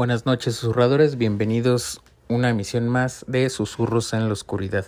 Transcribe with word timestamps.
Buenas 0.00 0.24
noches, 0.24 0.54
susurradores. 0.56 1.18
Bienvenidos 1.18 2.00
a 2.30 2.32
una 2.32 2.48
emisión 2.48 2.88
más 2.88 3.22
de 3.28 3.50
Susurros 3.50 4.14
en 4.14 4.28
la 4.28 4.32
Oscuridad. 4.32 4.86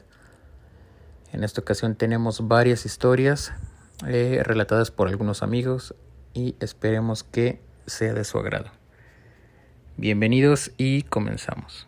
En 1.35 1.45
esta 1.45 1.61
ocasión 1.61 1.97
tenemos 1.97 2.49
varias 2.49 2.87
historias 2.87 3.53
eh, 4.07 4.41
relatadas 4.43 4.91
por 4.91 5.09
algunos 5.09 5.43
amigos 5.43 5.95
y 6.33 6.57
esperemos 6.61 7.25
que 7.25 7.61
sea 7.87 8.15
de 8.15 8.25
su 8.25 8.39
agrado. 8.39 8.71
Bienvenidos 9.99 10.73
y 10.79 11.03
comenzamos. 11.03 11.87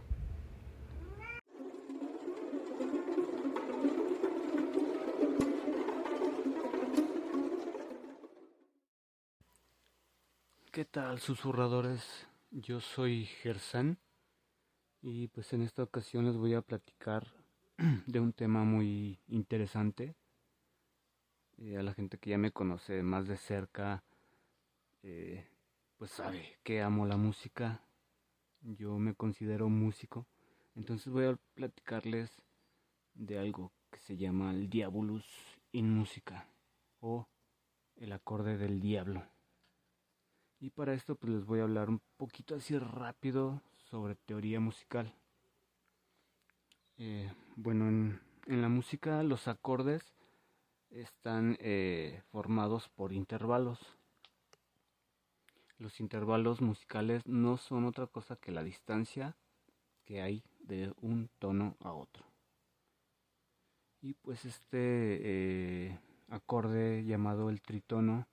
¿Qué 10.70 10.84
tal, 10.84 11.20
susurradores? 11.20 12.02
Yo 12.56 12.80
soy 12.80 13.24
Gersan 13.24 13.98
y 15.02 15.26
pues 15.26 15.52
en 15.52 15.62
esta 15.62 15.82
ocasión 15.82 16.24
les 16.24 16.36
voy 16.36 16.54
a 16.54 16.62
platicar 16.62 17.26
de 18.06 18.20
un 18.20 18.32
tema 18.32 18.62
muy 18.62 19.18
interesante. 19.26 20.14
Eh, 21.58 21.76
a 21.76 21.82
la 21.82 21.92
gente 21.94 22.16
que 22.18 22.30
ya 22.30 22.38
me 22.38 22.52
conoce 22.52 23.02
más 23.02 23.26
de 23.26 23.38
cerca, 23.38 24.04
eh, 25.02 25.44
pues 25.96 26.12
sabe 26.12 26.60
que 26.62 26.80
amo 26.80 27.06
la 27.06 27.16
música. 27.16 27.80
Yo 28.60 29.00
me 29.00 29.16
considero 29.16 29.68
músico. 29.68 30.24
Entonces 30.76 31.12
voy 31.12 31.24
a 31.24 31.36
platicarles 31.54 32.30
de 33.14 33.36
algo 33.40 33.72
que 33.90 33.98
se 33.98 34.16
llama 34.16 34.52
el 34.52 34.70
Diabolus 34.70 35.26
in 35.72 35.92
Música 35.92 36.46
o 37.00 37.26
el 37.96 38.12
acorde 38.12 38.56
del 38.56 38.78
diablo. 38.78 39.33
Y 40.64 40.70
para 40.70 40.94
esto 40.94 41.14
pues 41.14 41.30
les 41.30 41.44
voy 41.44 41.60
a 41.60 41.64
hablar 41.64 41.90
un 41.90 42.00
poquito 42.16 42.54
así 42.54 42.78
rápido 42.78 43.60
sobre 43.90 44.14
teoría 44.14 44.60
musical. 44.60 45.14
Eh, 46.96 47.30
bueno, 47.54 47.86
en, 47.86 48.18
la 48.46 48.70
música 48.70 49.22
los 49.24 49.46
acordes 49.46 50.14
están 50.88 51.58
eh, 51.60 52.22
formados 52.32 52.88
por 52.88 53.12
intervalos. 53.12 53.78
Los 55.76 56.00
intervalos 56.00 56.62
musicales 56.62 57.20
no 57.26 57.58
son 57.58 57.84
otra 57.84 58.06
cosa 58.06 58.36
que 58.36 58.50
la 58.50 58.64
distancia 58.64 59.36
que 60.06 60.22
hay 60.22 60.42
de 60.60 60.94
un 61.02 61.28
tono 61.40 61.76
a 61.80 61.92
otro. 61.92 62.24
Y 64.00 64.14
pues 64.14 64.46
este 64.46 64.70
eh, 65.90 65.98
acorde 66.30 67.04
llamado 67.04 67.50
el 67.50 67.60
tritono 67.60 68.26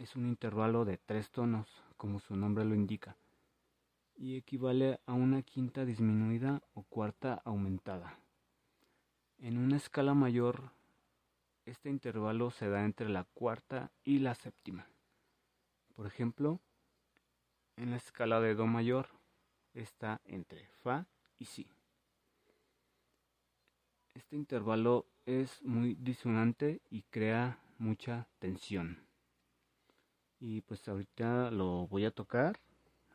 es 0.00 0.16
un 0.16 0.26
intervalo 0.26 0.86
de 0.86 0.96
tres 0.96 1.30
tonos, 1.30 1.68
como 1.98 2.20
su 2.20 2.34
nombre 2.34 2.64
lo 2.64 2.74
indica, 2.74 3.18
y 4.16 4.36
equivale 4.36 4.98
a 5.04 5.12
una 5.12 5.42
quinta 5.42 5.84
disminuida 5.84 6.62
o 6.72 6.84
cuarta 6.84 7.42
aumentada. 7.44 8.18
En 9.36 9.58
una 9.58 9.76
escala 9.76 10.14
mayor, 10.14 10.72
este 11.66 11.90
intervalo 11.90 12.50
se 12.50 12.70
da 12.70 12.82
entre 12.86 13.10
la 13.10 13.24
cuarta 13.24 13.90
y 14.02 14.20
la 14.20 14.34
séptima. 14.34 14.88
Por 15.94 16.06
ejemplo, 16.06 16.60
en 17.76 17.90
la 17.90 17.98
escala 17.98 18.40
de 18.40 18.54
Do 18.54 18.66
mayor 18.66 19.08
está 19.74 20.22
entre 20.24 20.66
Fa 20.82 21.06
y 21.38 21.44
Si. 21.44 21.70
Este 24.14 24.34
intervalo 24.34 25.04
es 25.26 25.62
muy 25.62 25.94
disonante 25.94 26.80
y 26.88 27.02
crea 27.02 27.58
mucha 27.78 28.26
tensión. 28.38 29.09
Y 30.40 30.62
pues 30.62 30.88
ahorita 30.88 31.50
lo 31.50 31.86
voy 31.86 32.06
a 32.06 32.10
tocar 32.10 32.58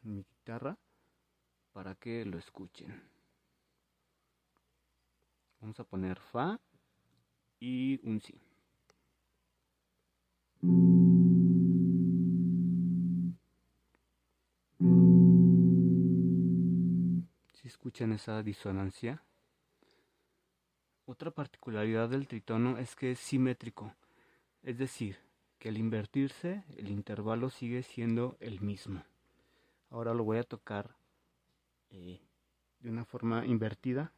en 0.03 0.15
mi 0.15 0.23
guitarra 0.23 0.77
para 1.73 1.95
que 1.95 2.23
lo 2.23 2.37
escuchen. 2.37 3.01
Vamos 5.59 5.79
a 5.79 5.83
poner 5.83 6.19
Fa 6.19 6.59
y 7.59 7.99
un 8.07 8.21
Si. 8.21 8.39
Si 17.53 17.67
escuchan 17.67 18.11
esa 18.11 18.43
disonancia. 18.43 19.23
Otra 21.07 21.31
particularidad 21.31 22.09
del 22.09 22.27
tritono 22.27 22.77
es 22.77 22.95
que 22.95 23.11
es 23.11 23.19
simétrico, 23.19 23.93
es 24.61 24.77
decir, 24.77 25.24
al 25.69 25.77
invertirse 25.77 26.63
el 26.77 26.89
intervalo 26.89 27.49
sigue 27.49 27.83
siendo 27.83 28.37
el 28.39 28.61
mismo. 28.61 29.03
Ahora 29.89 30.13
lo 30.13 30.23
voy 30.23 30.37
a 30.37 30.43
tocar 30.43 30.95
eh, 31.89 32.21
de 32.79 32.89
una 32.89 33.05
forma 33.05 33.45
invertida. 33.45 34.11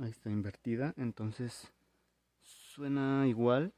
Ahí 0.00 0.10
está 0.10 0.30
invertida, 0.30 0.94
entonces 0.96 1.72
suena 2.42 3.26
igual. 3.26 3.72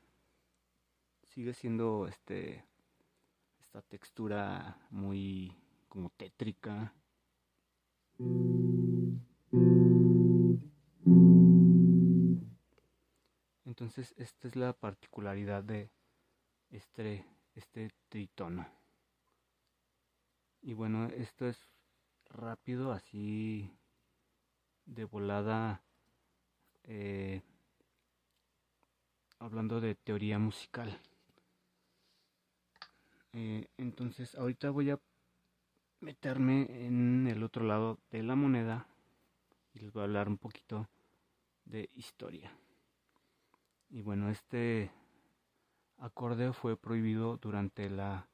Sigue 1.29 1.53
siendo 1.53 2.07
este 2.07 2.65
esta 3.59 3.83
textura 3.83 4.79
muy 4.91 5.57
como 5.89 6.11
tétrica. 6.11 6.95
Entonces 13.85 14.15
esta 14.17 14.49
es 14.49 14.57
la 14.57 14.73
particularidad 14.73 15.63
de 15.63 15.91
este, 16.71 17.23
este 17.55 17.91
tritono. 18.09 18.67
Y 20.63 20.73
bueno, 20.73 21.05
esto 21.09 21.47
es 21.47 21.69
rápido, 22.31 22.93
así 22.93 23.71
de 24.87 25.05
volada, 25.05 25.83
eh, 26.85 27.43
hablando 29.39 29.83
de 29.83 29.97
teoría 29.97 30.39
musical. 30.39 30.99
Eh, 33.35 33.69
entonces 33.77 34.35
ahorita 34.35 34.71
voy 34.71 34.93
a 34.93 35.01
meterme 36.01 36.87
en 36.87 37.27
el 37.27 37.43
otro 37.43 37.67
lado 37.67 37.99
de 38.11 38.23
la 38.23 38.35
moneda 38.35 38.89
y 39.75 39.81
les 39.81 39.93
voy 39.93 40.01
a 40.01 40.05
hablar 40.05 40.27
un 40.27 40.39
poquito 40.39 40.89
de 41.67 41.91
historia. 41.93 42.51
Y 43.95 44.03
bueno, 44.03 44.29
este 44.29 44.91
acorde 45.99 46.53
fue 46.53 46.77
prohibido 46.77 47.37
durante 47.37 47.89
la 47.89 48.29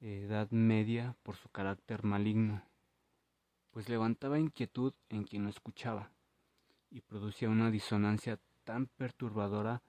Edad 0.00 0.50
Media 0.50 1.14
por 1.22 1.36
su 1.36 1.50
carácter 1.50 2.04
maligno, 2.04 2.62
pues 3.70 3.90
levantaba 3.90 4.38
inquietud 4.38 4.94
en 5.10 5.24
quien 5.24 5.44
lo 5.44 5.50
escuchaba 5.50 6.10
y 6.90 7.02
producía 7.02 7.50
una 7.50 7.70
disonancia 7.70 8.40
tan 8.64 8.86
perturbadora 8.86 9.82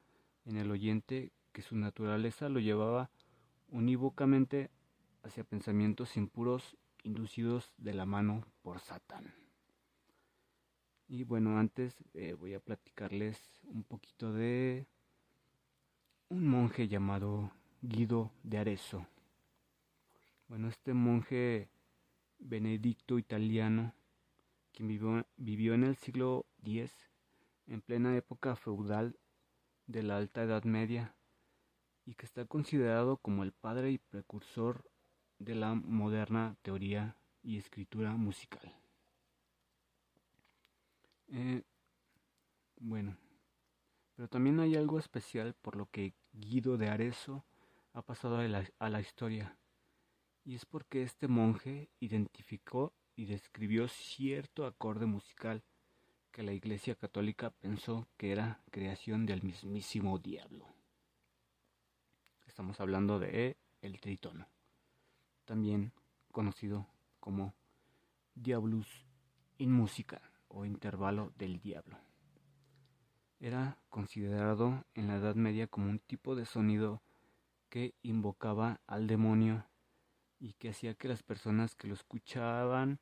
en 0.44 0.58
el 0.58 0.70
oyente 0.70 1.32
que 1.54 1.62
su 1.62 1.78
naturaleza 1.78 2.50
lo 2.50 2.60
llevaba 2.60 3.10
unívocamente 3.70 4.70
hacia 5.24 5.46
pensamientos 5.46 6.18
impuros 6.18 6.76
inducidos 7.04 7.74
de 7.78 7.94
la 7.94 8.06
mano 8.06 8.44
por 8.62 8.82
Satán. 8.82 9.34
Y 11.08 11.24
bueno, 11.24 11.58
antes 11.58 12.04
eh, 12.16 12.34
voy 12.34 12.54
a 12.54 12.60
platicarles 12.60 13.40
un 13.64 13.86
poquito 13.86 14.34
de 14.34 14.88
un 16.30 16.48
monje 16.48 16.88
llamado 16.88 17.52
Guido 17.82 18.32
de 18.44 18.58
Arezzo. 18.58 19.08
Bueno, 20.48 20.70
este 20.70 20.94
monje 20.94 21.70
benedicto 22.40 23.20
italiano, 23.20 23.94
quien 24.74 24.88
vivió, 24.88 25.26
vivió 25.38 25.74
en 25.74 25.84
el 25.84 25.96
siglo 25.96 26.46
X, 26.64 26.92
en 27.68 27.82
plena 27.82 28.16
época 28.16 28.56
feudal 28.56 29.18
de 29.88 30.04
la 30.04 30.18
Alta 30.18 30.44
Edad 30.44 30.64
Media, 30.64 31.16
y 32.06 32.16
que 32.16 32.26
está 32.26 32.46
considerado 32.46 33.18
como 33.18 33.44
el 33.44 33.52
padre 33.52 33.92
y 33.92 33.98
precursor 33.98 34.90
de 35.40 35.56
la 35.56 35.76
moderna 35.76 36.56
teoría 36.62 37.18
y 37.44 37.58
escritura 37.58 38.16
musical. 38.16 38.74
Eh, 41.28 41.64
bueno, 42.78 43.18
pero 44.16 44.28
también 44.30 44.60
hay 44.60 44.76
algo 44.76 44.98
especial 44.98 45.54
por 45.62 45.76
lo 45.76 45.88
que 45.88 46.14
Guido 46.32 46.78
de 46.78 46.90
Arezzo 46.90 47.46
ha 47.94 48.02
pasado 48.02 48.38
a 48.38 48.90
la, 48.90 49.02
historia, 49.02 49.58
y 50.44 50.56
es 50.56 50.66
porque 50.66 51.04
este 51.04 51.28
monje 51.28 51.90
identificó 52.00 52.94
y 53.16 53.26
describió 53.26 53.88
cierto 53.88 54.66
acorde 54.66 55.06
musical 55.06 55.64
que 56.32 56.44
la 56.44 56.52
Iglesia 56.52 56.96
Católica 56.96 57.52
pensó 57.52 58.08
que 58.18 58.32
era 58.32 58.62
creación 58.70 59.26
del 59.26 59.44
mismísimo 59.44 60.20
diablo. 60.20 60.68
Estamos 62.46 62.80
hablando 62.82 63.20
de 63.20 63.58
el 63.82 64.00
tritono, 64.02 64.48
también 65.46 65.94
conocido 66.32 66.88
como 67.22 67.54
Diabolus 68.34 69.06
in 69.58 69.72
Musica 69.72 70.22
o 70.50 70.66
intervalo 70.66 71.32
del 71.38 71.60
diablo. 71.60 71.98
Era 73.46 73.78
considerado 73.92 74.84
en 74.96 75.08
la 75.08 75.18
Edad 75.18 75.36
Media 75.36 75.68
como 75.68 75.88
un 75.88 76.00
tipo 76.00 76.36
de 76.36 76.48
sonido 76.48 77.04
que 77.70 77.94
invocaba 78.02 78.82
al 78.88 79.06
demonio 79.06 79.68
y 80.40 80.54
que 80.54 80.70
hacía 80.70 80.96
que 80.96 81.08
las 81.08 81.22
personas 81.22 81.76
que 81.76 81.88
lo 81.88 81.94
escuchaban 81.94 82.98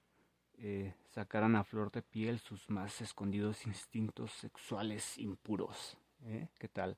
eh, 0.55 0.95
sacaran 1.11 1.55
a 1.55 1.63
flor 1.63 1.93
de 1.93 2.01
piel 2.01 2.39
sus 2.39 2.69
más 2.69 2.99
escondidos 2.99 3.65
instintos 3.65 4.33
sexuales 4.33 5.17
impuros. 5.17 5.97
¿eh? 6.25 6.49
¿Qué 6.59 6.67
tal? 6.67 6.97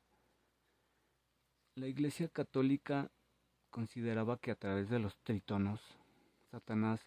La 1.76 1.86
Iglesia 1.86 2.28
Católica 2.30 3.12
consideraba 3.70 4.40
que 4.40 4.50
a 4.50 4.56
través 4.56 4.90
de 4.90 4.98
los 4.98 5.20
tritonos, 5.20 5.82
Satanás 6.50 7.00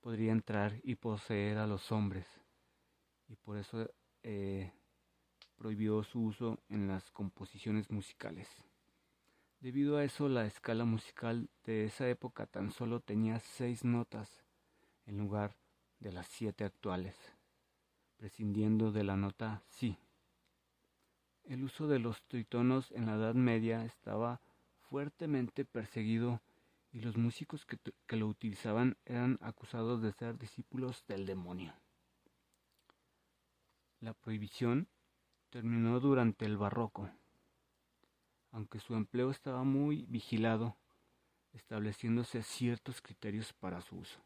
podría 0.00 0.32
entrar 0.32 0.80
y 0.82 0.96
poseer 0.96 1.58
a 1.58 1.68
los 1.68 1.92
hombres, 1.92 2.26
y 3.28 3.36
por 3.36 3.56
eso 3.56 3.88
eh, 4.24 4.72
prohibió 5.56 6.02
su 6.02 6.22
uso 6.22 6.60
en 6.68 6.86
las 6.88 7.10
composiciones 7.10 7.90
musicales. 7.90 8.48
Debido 9.60 9.96
a 9.96 10.04
eso, 10.04 10.28
la 10.28 10.46
escala 10.46 10.84
musical 10.84 11.48
de 11.64 11.86
esa 11.86 12.08
época 12.08 12.46
tan 12.46 12.70
solo 12.70 13.00
tenía 13.00 13.40
seis 13.40 13.84
notas 13.84 14.44
en 15.06 15.18
lugar 15.18 15.56
de 15.98 16.12
las 16.12 16.26
siete 16.26 16.64
actuales, 16.64 17.16
prescindiendo 18.16 18.92
de 18.92 19.04
la 19.04 19.16
nota 19.16 19.62
si. 19.68 19.98
El 21.44 21.64
uso 21.64 21.88
de 21.88 21.98
los 21.98 22.22
tritonos 22.24 22.92
en 22.92 23.06
la 23.06 23.14
Edad 23.14 23.34
Media 23.34 23.84
estaba 23.84 24.40
fuertemente 24.80 25.64
perseguido 25.64 26.42
y 26.92 27.00
los 27.00 27.16
músicos 27.16 27.64
que, 27.64 27.78
que, 28.06 28.16
lo 28.16 28.26
utilizaban 28.26 28.96
eran 29.04 29.38
acusados 29.40 30.02
de 30.02 30.12
ser 30.12 30.38
discípulos 30.38 31.04
del 31.06 31.26
demonio. 31.26 31.74
La 34.00 34.12
prohibición 34.12 34.88
terminó 35.50 36.00
durante 36.00 36.44
el 36.44 36.56
barroco, 36.56 37.10
aunque 38.52 38.80
su 38.80 38.94
empleo 38.94 39.30
estaba 39.30 39.64
muy 39.64 40.06
vigilado, 40.08 40.76
estableciéndose 41.52 42.42
ciertos 42.42 43.00
criterios 43.00 43.52
para 43.52 43.80
su 43.80 43.96
uso. 43.96 44.20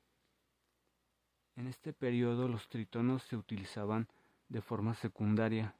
En 1.56 1.66
este 1.66 1.92
periodo 1.92 2.48
los 2.48 2.68
tritonos 2.68 3.22
se 3.22 3.36
utilizaban 3.36 4.08
de 4.48 4.62
forma 4.62 4.94
secundaria, 4.94 5.74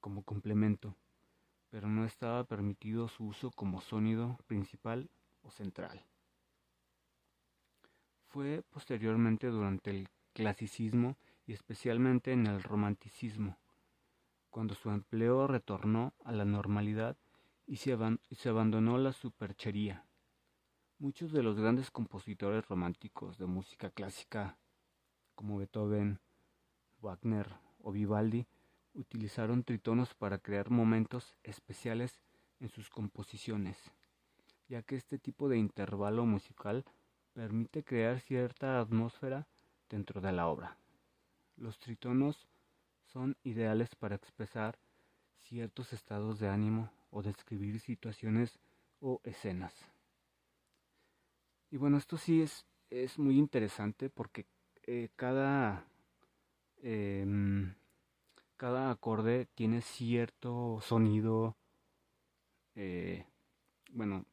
como 0.00 0.22
complemento, 0.22 0.96
pero 1.70 1.88
no 1.88 2.04
estaba 2.04 2.44
permitido 2.44 3.08
su 3.08 3.26
uso 3.26 3.50
como 3.50 3.80
sonido 3.80 4.38
principal 4.46 5.10
o 5.42 5.50
central. 5.50 6.04
Fue 8.28 8.62
posteriormente 8.70 9.48
durante 9.48 9.90
el 9.90 10.08
clasicismo 10.32 11.16
y 11.46 11.52
especialmente 11.52 12.32
en 12.32 12.46
el 12.46 12.62
romanticismo, 12.62 13.56
cuando 14.50 14.74
su 14.74 14.90
empleo 14.90 15.46
retornó 15.46 16.12
a 16.24 16.32
la 16.32 16.44
normalidad 16.44 17.16
y 17.66 17.76
se, 17.76 17.92
abandonó 17.92 18.98
la 18.98 19.12
superchería. 19.12 20.04
Muchos 20.98 21.32
de 21.32 21.42
los 21.42 21.56
grandes 21.56 21.90
compositores 21.90 22.66
románticos 22.68 23.38
de 23.38 23.46
música 23.46 23.90
clásica 23.90 24.58
como 25.34 25.56
Beethoven, 25.56 26.20
Wagner 27.00 27.48
o 27.78 27.92
Vivaldi, 27.92 28.46
utilizaron 28.92 29.62
tritonos 29.62 30.14
para 30.14 30.38
crear 30.38 30.68
momentos 30.68 31.36
especiales 31.44 32.20
en 32.58 32.68
sus 32.68 32.90
composiciones, 32.90 33.78
ya 34.68 34.82
que 34.82 34.96
este 34.96 35.18
tipo 35.18 35.48
de 35.48 35.56
intervalo 35.56 36.26
musical 36.26 36.84
permite 37.32 37.84
crear 37.84 38.20
cierta 38.20 38.80
atmósfera 38.80 39.46
dentro 39.88 40.20
de 40.20 40.32
la 40.32 40.48
obra. 40.48 40.76
Los 41.56 41.78
tritonos 41.78 42.48
son 43.12 43.36
ideales 43.42 43.94
para 43.96 44.16
expresar 44.16 44.78
ciertos 45.38 45.92
estados 45.92 46.38
de 46.38 46.48
ánimo 46.48 46.90
o 47.10 47.22
describir 47.22 47.80
situaciones 47.80 48.58
o 49.00 49.20
escenas. 49.24 49.74
Y 51.70 51.76
bueno, 51.76 51.98
esto 51.98 52.16
sí 52.16 52.42
es, 52.42 52.66
es 52.90 53.18
muy 53.18 53.38
interesante 53.38 54.10
porque 54.10 54.46
eh, 54.86 55.08
cada, 55.16 55.84
em, 56.82 57.74
cada 58.56 58.90
acorde 58.90 59.46
tiene 59.54 59.80
cierto 59.82 60.80
sonido, 60.82 61.56
eh, 62.74 63.24
bueno, 63.92 64.24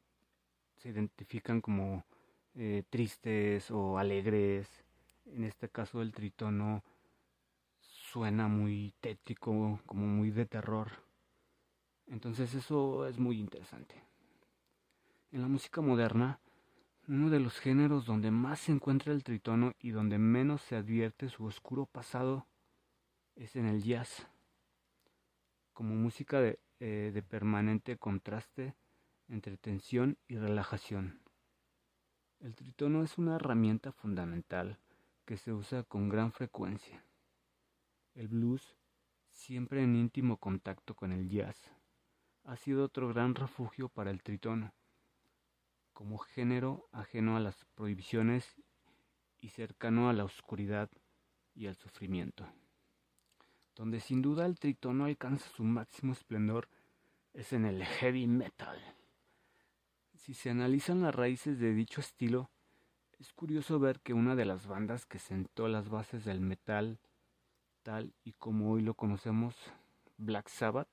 se 0.76 0.90
identifican 0.90 1.60
como 1.60 2.04
eh, 2.54 2.82
tristes 2.90 3.70
o 3.70 3.98
alegres. 3.98 4.68
En 5.26 5.44
este 5.44 5.68
caso 5.68 6.02
el 6.02 6.12
tritono 6.12 6.82
suena 8.12 8.48
muy 8.48 8.94
tétrico, 9.00 9.80
como 9.86 10.06
muy 10.06 10.30
de 10.30 10.46
terror. 10.46 10.90
Entonces 12.06 12.54
eso 12.54 13.06
es 13.06 13.18
muy 13.18 13.38
interesante. 13.38 14.02
En 15.30 15.42
la 15.42 15.48
música 15.48 15.80
moderna, 15.80 16.40
uno 17.06 17.28
de 17.28 17.40
los 17.40 17.58
géneros 17.58 18.06
donde 18.06 18.30
más 18.30 18.60
se 18.60 18.72
encuentra 18.72 19.12
el 19.12 19.24
tritono 19.24 19.74
y 19.78 19.90
donde 19.90 20.18
menos 20.18 20.62
se 20.62 20.76
advierte 20.76 21.28
su 21.28 21.44
oscuro 21.44 21.86
pasado 21.86 22.46
es 23.36 23.56
en 23.56 23.66
el 23.66 23.82
jazz, 23.82 24.26
como 25.72 25.94
música 25.94 26.40
de, 26.40 26.58
eh, 26.80 27.10
de 27.12 27.22
permanente 27.22 27.98
contraste 27.98 28.74
entre 29.28 29.58
tensión 29.58 30.16
y 30.26 30.36
relajación. 30.36 31.20
El 32.40 32.54
tritono 32.54 33.02
es 33.02 33.18
una 33.18 33.36
herramienta 33.36 33.92
fundamental 33.92 34.78
que 35.24 35.36
se 35.36 35.52
usa 35.52 35.82
con 35.82 36.08
gran 36.08 36.32
frecuencia. 36.32 37.04
El 38.18 38.26
blues, 38.26 38.74
siempre 39.30 39.80
en 39.80 39.94
íntimo 39.94 40.38
contacto 40.38 40.96
con 40.96 41.12
el 41.12 41.28
jazz, 41.28 41.70
ha 42.42 42.56
sido 42.56 42.84
otro 42.84 43.06
gran 43.06 43.36
refugio 43.36 43.88
para 43.88 44.10
el 44.10 44.24
tritono 44.24 44.74
como 45.92 46.18
género 46.18 46.88
ajeno 46.90 47.36
a 47.36 47.40
las 47.40 47.64
prohibiciones 47.76 48.56
y 49.40 49.50
cercano 49.50 50.08
a 50.08 50.12
la 50.14 50.24
oscuridad 50.24 50.90
y 51.54 51.68
al 51.68 51.76
sufrimiento. 51.76 52.44
Donde 53.76 54.00
sin 54.00 54.20
duda 54.20 54.46
el 54.46 54.58
tritono 54.58 55.04
alcanza 55.04 55.48
su 55.50 55.62
máximo 55.62 56.12
esplendor 56.12 56.68
es 57.34 57.52
en 57.52 57.66
el 57.66 57.84
heavy 57.84 58.26
metal. 58.26 58.82
Si 60.16 60.34
se 60.34 60.50
analizan 60.50 61.02
las 61.02 61.14
raíces 61.14 61.60
de 61.60 61.72
dicho 61.72 62.00
estilo, 62.00 62.50
es 63.20 63.32
curioso 63.32 63.78
ver 63.78 64.00
que 64.00 64.12
una 64.12 64.34
de 64.34 64.44
las 64.44 64.66
bandas 64.66 65.06
que 65.06 65.20
sentó 65.20 65.68
las 65.68 65.88
bases 65.88 66.24
del 66.24 66.40
metal, 66.40 66.98
tal 67.88 68.12
y 68.22 68.34
como 68.34 68.70
hoy 68.70 68.82
lo 68.82 68.92
conocemos, 68.92 69.54
Black 70.18 70.50
Sabbath, 70.50 70.90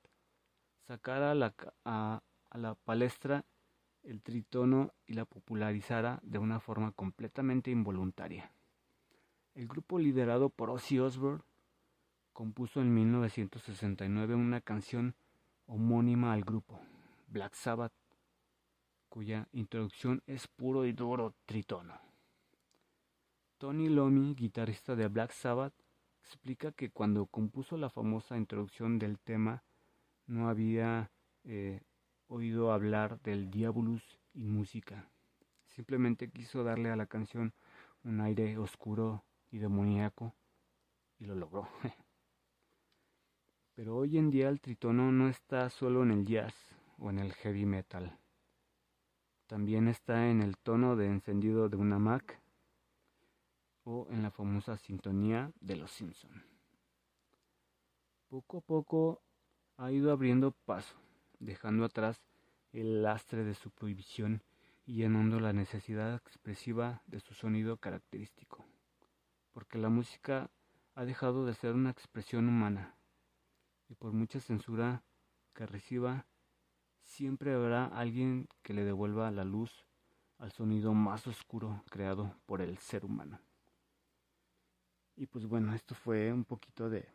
sacara 0.86 1.32
a 1.32 1.34
la, 1.34 1.52
a, 1.84 2.22
la 2.54 2.74
palestra 2.74 3.44
el 4.02 4.22
tritono 4.22 4.94
y 5.06 5.12
la 5.12 5.26
popularizara 5.26 6.20
de 6.22 6.38
una 6.38 6.58
forma 6.58 6.92
completamente 6.92 7.70
involuntaria. 7.70 8.50
El 9.54 9.68
grupo 9.68 9.98
liderado 9.98 10.48
por 10.48 10.70
Ozzy 10.70 10.98
Osbourne 10.98 11.42
compuso 12.32 12.80
en 12.80 12.94
1969 12.94 14.34
una 14.34 14.62
canción 14.62 15.14
homónima 15.66 16.32
al 16.32 16.44
grupo, 16.44 16.80
Black 17.28 17.52
Sabbath, 17.56 17.92
cuya 19.10 19.48
introducción 19.52 20.22
es 20.26 20.48
puro 20.48 20.86
y 20.86 20.92
duro 20.92 21.34
tritono. 21.44 22.00
Tony 23.58 23.90
Lomi, 23.90 24.34
guitarrista 24.34 24.96
de 24.96 25.08
Black 25.08 25.32
Sabbath, 25.32 25.74
explica 26.26 26.72
que 26.72 26.90
cuando 26.90 27.26
compuso 27.26 27.76
la 27.76 27.88
famosa 27.88 28.36
introducción 28.36 28.98
del 28.98 29.18
tema 29.20 29.62
no 30.26 30.48
había 30.48 31.12
eh, 31.44 31.82
oído 32.26 32.72
hablar 32.72 33.20
del 33.22 33.48
Diabolus 33.48 34.18
y 34.34 34.44
música. 34.44 35.08
Simplemente 35.68 36.28
quiso 36.28 36.64
darle 36.64 36.90
a 36.90 36.96
la 36.96 37.06
canción 37.06 37.54
un 38.02 38.20
aire 38.20 38.58
oscuro 38.58 39.24
y 39.52 39.58
demoníaco 39.58 40.34
y 41.20 41.26
lo 41.26 41.36
logró. 41.36 41.68
Pero 43.76 43.96
hoy 43.96 44.18
en 44.18 44.30
día 44.30 44.48
el 44.48 44.60
tritono 44.60 45.12
no 45.12 45.28
está 45.28 45.70
solo 45.70 46.02
en 46.02 46.10
el 46.10 46.26
jazz 46.26 46.54
o 46.98 47.10
en 47.10 47.20
el 47.20 47.34
heavy 47.34 47.66
metal. 47.66 48.18
También 49.46 49.86
está 49.86 50.28
en 50.28 50.42
el 50.42 50.56
tono 50.56 50.96
de 50.96 51.06
encendido 51.06 51.68
de 51.68 51.76
una 51.76 52.00
Mac 52.00 52.40
o 53.88 54.08
en 54.10 54.20
la 54.20 54.32
famosa 54.32 54.76
sintonía 54.76 55.52
de 55.60 55.76
los 55.76 55.92
Simpson. 55.92 56.42
poco 58.28 58.58
a 58.58 58.60
poco 58.60 59.22
ha 59.76 59.92
ido 59.92 60.10
abriendo 60.10 60.50
paso, 60.50 60.96
dejando 61.38 61.84
atrás 61.84 62.20
el 62.72 63.04
lastre 63.04 63.44
de 63.44 63.54
su 63.54 63.70
prohibición 63.70 64.42
y 64.86 64.94
llenando 64.94 65.38
la 65.38 65.52
necesidad 65.52 66.16
expresiva 66.16 67.02
de 67.06 67.20
su 67.20 67.34
sonido 67.34 67.76
característico, 67.76 68.66
porque 69.52 69.78
la 69.78 69.88
música 69.88 70.50
ha 70.96 71.04
dejado 71.04 71.46
de 71.46 71.54
ser 71.54 71.74
una 71.74 71.90
expresión 71.90 72.48
humana, 72.48 72.96
y 73.88 73.94
por 73.94 74.12
mucha 74.12 74.40
censura 74.40 75.04
que 75.54 75.64
reciba, 75.64 76.26
siempre 77.02 77.54
habrá 77.54 77.86
alguien 77.86 78.48
que 78.62 78.74
le 78.74 78.84
devuelva 78.84 79.30
la 79.30 79.44
luz 79.44 79.86
al 80.38 80.50
sonido 80.50 80.92
más 80.92 81.28
oscuro 81.28 81.84
creado 81.88 82.34
por 82.46 82.60
el 82.60 82.78
ser 82.78 83.04
humano. 83.04 83.45
Y 85.16 85.26
pues 85.26 85.46
bueno, 85.46 85.74
esto 85.74 85.94
fue 85.94 86.30
un 86.32 86.44
poquito 86.44 86.90
de, 86.90 87.08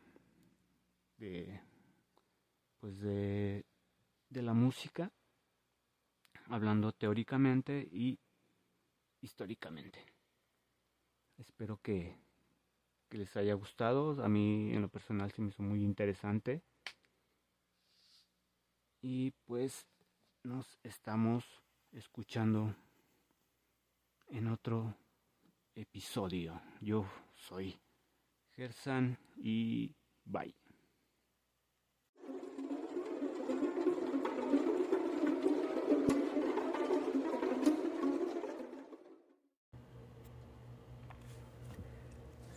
de 1.18 1.62
pues 2.80 3.00
de, 3.00 3.64
de 4.30 4.42
la 4.42 4.54
música, 4.54 5.12
hablando 6.48 6.92
teóricamente 6.92 7.88
y 7.92 8.18
históricamente. 9.22 10.04
Espero 11.38 11.78
que, 11.78 12.18
que 13.08 13.20
les 13.20 13.38
haya 13.38 13.54
gustado. 13.54 14.24
A 14.24 14.28
mí 14.28 14.74
en 14.74 14.82
lo 14.82 14.90
personal 14.90 15.32
se 15.32 15.44
me 15.44 15.50
hizo 15.50 15.62
muy 15.62 15.84
interesante. 15.84 16.64
Y 19.00 19.32
pues 19.46 19.88
nos 20.44 20.80
estamos 20.82 21.46
escuchando 21.92 22.76
en 24.28 24.48
otro 24.48 24.96
episodio. 25.76 26.60
Yo 26.80 27.06
soy 27.36 27.80
Gersan 28.56 29.18
y 29.38 29.96
bye. 30.26 30.54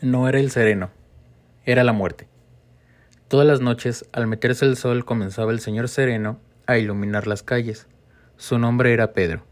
No 0.00 0.28
era 0.28 0.38
el 0.38 0.50
sereno, 0.50 0.90
era 1.64 1.84
la 1.84 1.92
muerte. 1.92 2.28
Todas 3.28 3.46
las 3.46 3.60
noches, 3.60 4.04
al 4.12 4.26
meterse 4.26 4.66
el 4.66 4.76
sol, 4.76 5.04
comenzaba 5.04 5.52
el 5.52 5.60
señor 5.60 5.88
sereno 5.88 6.40
a 6.66 6.76
iluminar 6.76 7.26
las 7.26 7.42
calles. 7.42 7.86
Su 8.36 8.58
nombre 8.58 8.92
era 8.92 9.12
Pedro, 9.12 9.44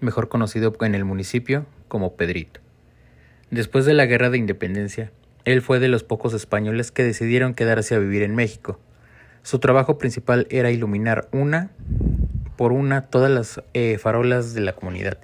mejor 0.00 0.28
conocido 0.28 0.74
en 0.80 0.94
el 0.94 1.04
municipio 1.04 1.66
como 1.88 2.14
Pedrito. 2.16 2.60
Después 3.50 3.84
de 3.84 3.92
la 3.92 4.06
guerra 4.06 4.30
de 4.30 4.38
independencia, 4.38 5.12
él 5.44 5.62
fue 5.62 5.80
de 5.80 5.88
los 5.88 6.04
pocos 6.04 6.34
españoles 6.34 6.92
que 6.92 7.02
decidieron 7.02 7.54
quedarse 7.54 7.94
a 7.94 7.98
vivir 7.98 8.22
en 8.22 8.34
México. 8.34 8.78
Su 9.42 9.58
trabajo 9.58 9.98
principal 9.98 10.46
era 10.50 10.70
iluminar 10.70 11.28
una 11.32 11.70
por 12.56 12.72
una 12.72 13.06
todas 13.06 13.30
las 13.30 13.62
eh, 13.74 13.98
farolas 13.98 14.54
de 14.54 14.60
la 14.60 14.74
comunidad. 14.74 15.18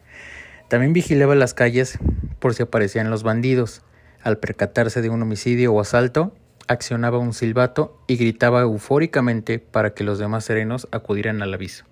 También 0.69 0.93
vigilaba 0.93 1.35
las 1.35 1.55
calles 1.55 1.99
por 2.41 2.55
si 2.55 2.63
aparecían 2.63 3.11
los 3.11 3.23
bandidos 3.23 3.83
al 4.23 4.39
percatarse 4.39 5.03
de 5.03 5.11
un 5.11 5.23
homicidio 5.23 5.73
o 5.73 5.81
asalto, 5.81 6.35
accionaba 6.67 7.19
un 7.19 7.33
silbato 7.33 8.03
y 8.07 8.17
gritaba 8.17 8.63
eufóricamente 8.63 9.59
para 9.59 9.95
que 9.95 10.05
los 10.05 10.19
demás 10.19 10.45
serenos 10.45 10.89
acudieran 10.91 11.43
al 11.43 11.55
aviso. 11.55 11.85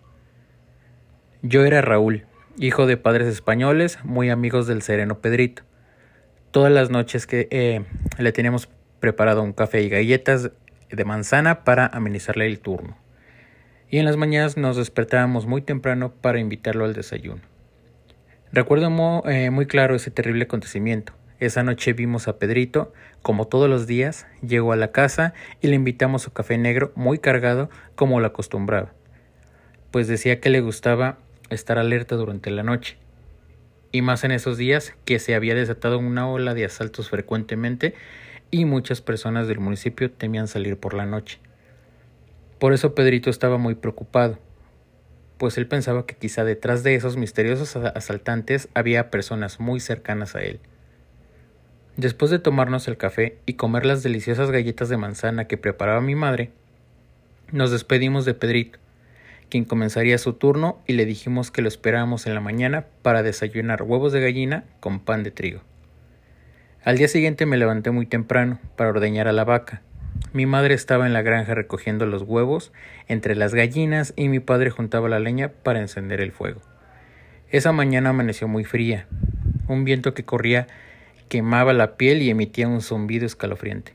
Yo 1.42 1.64
era 1.64 1.80
Raúl, 1.80 2.26
hijo 2.58 2.86
de 2.86 2.96
padres 2.96 3.28
españoles, 3.28 3.98
muy 4.04 4.30
amigos 4.30 4.66
del 4.66 4.82
sereno 4.82 5.20
Pedrito. 5.20 5.62
Todas 6.56 6.72
las 6.72 6.88
noches 6.88 7.26
que 7.26 7.48
eh, 7.50 7.84
le 8.16 8.32
teníamos 8.32 8.70
preparado 8.98 9.42
un 9.42 9.52
café 9.52 9.82
y 9.82 9.90
galletas 9.90 10.52
de 10.88 11.04
manzana 11.04 11.64
para 11.64 11.86
amenizarle 11.86 12.46
el 12.46 12.60
turno. 12.60 12.96
Y 13.90 13.98
en 13.98 14.06
las 14.06 14.16
mañanas 14.16 14.56
nos 14.56 14.78
despertábamos 14.78 15.44
muy 15.44 15.60
temprano 15.60 16.14
para 16.14 16.40
invitarlo 16.40 16.86
al 16.86 16.94
desayuno. 16.94 17.42
Recuerdo 18.52 19.22
eh, 19.28 19.50
muy 19.50 19.66
claro 19.66 19.94
ese 19.94 20.10
terrible 20.10 20.44
acontecimiento. 20.44 21.12
Esa 21.40 21.62
noche 21.62 21.92
vimos 21.92 22.26
a 22.26 22.38
Pedrito, 22.38 22.94
como 23.20 23.48
todos 23.48 23.68
los 23.68 23.86
días, 23.86 24.26
llegó 24.40 24.72
a 24.72 24.76
la 24.76 24.92
casa 24.92 25.34
y 25.60 25.66
le 25.66 25.74
invitamos 25.74 26.22
su 26.22 26.32
café 26.32 26.56
negro 26.56 26.90
muy 26.94 27.18
cargado 27.18 27.68
como 27.96 28.18
lo 28.18 28.28
acostumbraba, 28.28 28.94
pues 29.90 30.08
decía 30.08 30.40
que 30.40 30.48
le 30.48 30.62
gustaba 30.62 31.18
estar 31.50 31.76
alerta 31.76 32.16
durante 32.16 32.50
la 32.50 32.62
noche, 32.62 32.96
y 33.96 34.02
más 34.02 34.24
en 34.24 34.30
esos 34.30 34.58
días 34.58 34.94
que 35.06 35.18
se 35.18 35.34
había 35.34 35.54
desatado 35.54 35.98
una 35.98 36.28
ola 36.28 36.52
de 36.52 36.66
asaltos 36.66 37.08
frecuentemente 37.08 37.94
y 38.50 38.66
muchas 38.66 39.00
personas 39.00 39.48
del 39.48 39.58
municipio 39.58 40.10
temían 40.10 40.48
salir 40.48 40.76
por 40.76 40.92
la 40.92 41.06
noche. 41.06 41.38
Por 42.58 42.74
eso 42.74 42.94
Pedrito 42.94 43.30
estaba 43.30 43.56
muy 43.56 43.74
preocupado, 43.74 44.38
pues 45.38 45.56
él 45.56 45.66
pensaba 45.66 46.04
que 46.04 46.14
quizá 46.14 46.44
detrás 46.44 46.82
de 46.82 46.94
esos 46.94 47.16
misteriosos 47.16 47.74
asaltantes 47.76 48.68
había 48.74 49.10
personas 49.10 49.60
muy 49.60 49.80
cercanas 49.80 50.34
a 50.34 50.42
él. 50.42 50.60
Después 51.96 52.30
de 52.30 52.38
tomarnos 52.38 52.88
el 52.88 52.98
café 52.98 53.38
y 53.46 53.54
comer 53.54 53.86
las 53.86 54.02
deliciosas 54.02 54.50
galletas 54.50 54.90
de 54.90 54.98
manzana 54.98 55.46
que 55.46 55.56
preparaba 55.56 56.02
mi 56.02 56.14
madre, 56.14 56.50
nos 57.50 57.70
despedimos 57.70 58.26
de 58.26 58.34
Pedrito, 58.34 58.78
quien 59.48 59.64
comenzaría 59.64 60.18
su 60.18 60.34
turno 60.34 60.78
y 60.86 60.94
le 60.94 61.06
dijimos 61.06 61.50
que 61.50 61.62
lo 61.62 61.68
esperábamos 61.68 62.26
en 62.26 62.34
la 62.34 62.40
mañana 62.40 62.86
para 63.02 63.22
desayunar 63.22 63.82
huevos 63.82 64.12
de 64.12 64.20
gallina 64.20 64.64
con 64.80 65.00
pan 65.00 65.22
de 65.22 65.30
trigo. 65.30 65.60
Al 66.82 66.98
día 66.98 67.08
siguiente 67.08 67.46
me 67.46 67.56
levanté 67.56 67.90
muy 67.90 68.06
temprano 68.06 68.60
para 68.76 68.90
ordeñar 68.90 69.28
a 69.28 69.32
la 69.32 69.44
vaca. 69.44 69.82
Mi 70.32 70.46
madre 70.46 70.74
estaba 70.74 71.06
en 71.06 71.12
la 71.12 71.22
granja 71.22 71.54
recogiendo 71.54 72.06
los 72.06 72.22
huevos 72.22 72.72
entre 73.08 73.34
las 73.34 73.54
gallinas 73.54 74.12
y 74.16 74.28
mi 74.28 74.40
padre 74.40 74.70
juntaba 74.70 75.08
la 75.08 75.18
leña 75.18 75.48
para 75.48 75.80
encender 75.80 76.20
el 76.20 76.32
fuego. 76.32 76.60
Esa 77.50 77.72
mañana 77.72 78.10
amaneció 78.10 78.48
muy 78.48 78.64
fría. 78.64 79.06
Un 79.68 79.84
viento 79.84 80.14
que 80.14 80.24
corría 80.24 80.66
quemaba 81.28 81.72
la 81.72 81.96
piel 81.96 82.22
y 82.22 82.30
emitía 82.30 82.68
un 82.68 82.80
zumbido 82.82 83.26
escalofriante. 83.26 83.94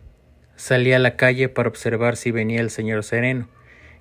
Salí 0.56 0.94
a 0.94 1.00
la 1.00 1.16
calle 1.16 1.50
para 1.50 1.70
observar 1.70 2.18
si 2.18 2.32
venía 2.32 2.62
el 2.62 2.70
señor 2.70 3.04
sereno. 3.04 3.48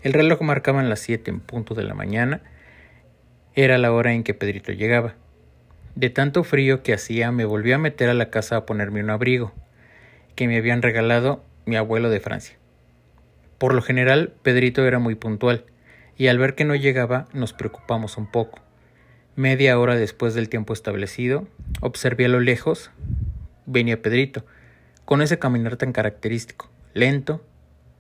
El 0.02 0.14
reloj 0.14 0.40
marcaba 0.40 0.83
las 0.83 1.00
siete 1.00 1.30
en 1.30 1.40
punto 1.40 1.75
de 1.75 1.83
la 1.83 1.92
mañana. 1.92 2.40
Era 3.54 3.76
la 3.76 3.92
hora 3.92 4.14
en 4.14 4.23
que 4.23 4.33
Pedrito 4.33 4.73
llegaba. 4.73 5.14
De 5.95 6.09
tanto 6.09 6.42
frío 6.42 6.83
que 6.83 6.95
hacía, 6.95 7.30
me 7.33 7.45
volví 7.45 7.73
a 7.73 7.78
meter 7.78 8.09
a 8.09 8.14
la 8.14 8.30
casa 8.30 8.57
a 8.57 8.64
ponerme 8.64 9.02
un 9.02 9.11
abrigo, 9.11 9.52
que 10.37 10.49
me 10.49 10.57
habían 10.57 10.80
regalado 10.80 11.45
mi 11.66 11.76
abuelo 11.76 12.09
de 12.09 12.21
Francia. 12.21 12.57
Por 13.59 13.75
lo 13.75 13.83
general, 13.83 14.33
Pedrito 14.42 14.87
era 14.87 14.99
muy 14.99 15.16
puntual, 15.16 15.66
y 16.16 16.28
al 16.28 16.38
ver 16.38 16.54
que 16.54 16.64
no 16.64 16.75
llegaba, 16.75 17.26
nos 17.35 17.52
preocupamos 17.52 18.16
un 18.16 18.30
poco. 18.30 18.61
Media 19.37 19.78
hora 19.78 19.97
después 19.97 20.33
del 20.33 20.49
tiempo 20.49 20.73
establecido, 20.73 21.47
observé 21.83 22.25
a 22.25 22.28
lo 22.28 22.40
lejos, 22.40 22.90
venía 23.66 24.00
Pedrito, 24.00 24.47
con 25.04 25.21
ese 25.21 25.38
caminar 25.38 25.76
tan 25.76 25.92
característico, 25.92 26.71
lento, 26.95 27.45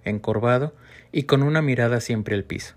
encorvado 0.04 0.74
y 1.12 1.24
con 1.24 1.42
una 1.42 1.62
mirada 1.62 2.00
siempre 2.00 2.34
al 2.34 2.44
piso. 2.44 2.74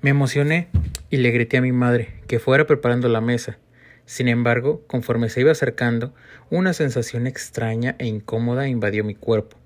Me 0.00 0.10
emocioné 0.10 0.68
y 1.10 1.16
le 1.16 1.30
grité 1.30 1.56
a 1.56 1.62
mi 1.62 1.72
madre 1.72 2.20
que 2.28 2.38
fuera 2.38 2.66
preparando 2.66 3.08
la 3.08 3.20
mesa. 3.20 3.58
Sin 4.06 4.28
embargo, 4.28 4.82
conforme 4.86 5.28
se 5.28 5.40
iba 5.40 5.52
acercando, 5.52 6.14
una 6.50 6.72
sensación 6.72 7.26
extraña 7.26 7.96
e 7.98 8.06
incómoda 8.06 8.68
invadió 8.68 9.04
mi 9.04 9.14
cuerpo. 9.14 9.56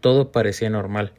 Todo 0.00 0.32
parecía 0.32 0.70
normal, 0.70 1.12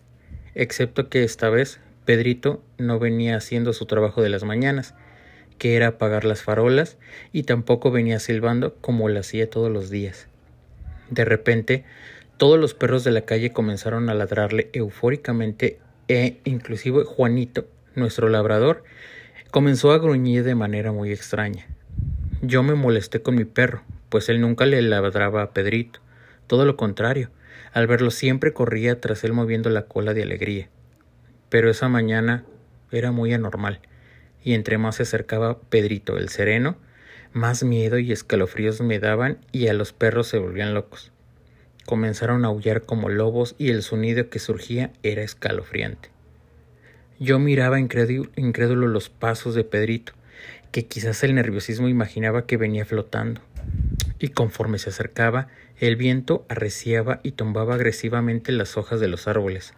excepto 0.55 1.07
que 1.07 1.24
esta 1.24 1.50
vez 1.50 1.79
Pedrito 2.05 2.63
no 2.77 3.00
venía 3.00 3.38
haciendo 3.38 3.74
su 3.74 3.86
trabajo 3.86 4.21
de 4.21 4.29
las 4.29 4.43
mañanas, 4.43 4.95
que 5.60 5.75
era 5.75 5.88
apagar 5.88 6.25
las 6.25 6.41
farolas, 6.41 6.98
y 7.31 7.43
tampoco 7.43 7.91
venía 7.91 8.19
silbando 8.19 8.75
como 8.81 9.07
lo 9.07 9.19
hacía 9.19 9.50
todos 9.50 9.71
los 9.71 9.91
días. 9.91 10.27
De 11.12 11.25
repente, 11.25 11.86
todos 12.41 12.60
los 12.60 12.74
perros 12.74 13.03
de 13.03 13.12
la 13.12 13.21
calle 13.21 13.53
comenzaron 13.53 14.10
a 14.10 14.15
ladrarle 14.15 14.71
eufóricamente 14.74 15.77
e 16.07 16.39
inclusive 16.43 17.03
Juanito, 17.03 17.67
nuestro 17.93 18.29
labrador, 18.29 18.83
comenzó 19.51 19.91
a 19.91 20.00
gruñir 20.00 20.43
de 20.43 20.55
manera 20.55 20.91
muy 20.91 21.12
extraña. 21.12 21.67
Yo 22.41 22.63
me 22.63 22.74
molesté 22.74 23.21
con 23.21 23.36
mi 23.36 23.45
perro, 23.45 23.83
pues 24.10 24.27
él 24.27 24.41
nunca 24.41 24.65
le 24.65 24.81
ladraba 24.81 25.43
a 25.43 25.51
Pedrito, 25.51 26.00
todo 26.48 26.65
lo 26.65 26.77
contrario, 26.77 27.29
al 27.74 27.86
verlo 27.86 28.10
siempre 28.10 28.53
corría 28.53 29.00
tras 29.00 29.24
él 29.24 29.33
moviendo 29.33 29.69
la 29.69 29.83
cola 29.83 30.15
de 30.15 30.24
alegría. 30.24 30.67
Pero 31.50 31.69
esa 31.69 31.89
mañana 31.89 32.43
era 32.91 33.12
muy 33.12 33.36
anormal 33.36 33.81
y 34.43 34.55
entre 34.55 34.79
más 34.79 34.95
se 34.95 35.03
acercaba 35.03 35.60
Pedrito 35.69 36.17
el 36.17 36.29
sereno, 36.29 36.75
más 37.33 37.63
miedo 37.63 38.00
y 38.00 38.12
escalofríos 38.12 38.81
me 38.81 38.98
daban 38.98 39.38
y 39.51 39.67
a 39.67 39.74
los 39.74 39.93
perros 39.93 40.25
se 40.25 40.39
volvían 40.39 40.74
locos. 40.74 41.12
Comenzaron 41.85 42.45
a 42.45 42.50
aullar 42.50 42.83
como 42.83 43.09
lobos 43.09 43.55
y 43.57 43.69
el 43.69 43.83
sonido 43.83 44.29
que 44.29 44.39
surgía 44.39 44.91
era 45.03 45.23
escalofriante. 45.23 46.09
Yo 47.19 47.38
miraba 47.38 47.79
incrédulo, 47.79 48.88
los 48.88 49.09
pasos 49.09 49.53
de 49.53 49.63
Pedrito, 49.63 50.13
que 50.71 50.88
quizás 50.88 51.23
el 51.23 51.35
nerviosismo 51.35 51.88
imaginaba 51.88 52.45
que 52.45 52.57
venía 52.57 52.85
flotando. 52.85 53.41
Y 54.17 54.29
conforme 54.29 54.79
se 54.79 54.89
acercaba, 54.89 55.47
el 55.77 55.97
viento 55.97 56.45
arreciaba 56.50 57.19
y 57.23 57.33
tumbaba 57.33 57.75
agresivamente 57.75 58.51
las 58.51 58.77
hojas 58.77 59.00
de 59.00 59.07
los 59.07 59.27
árboles. 59.27 59.73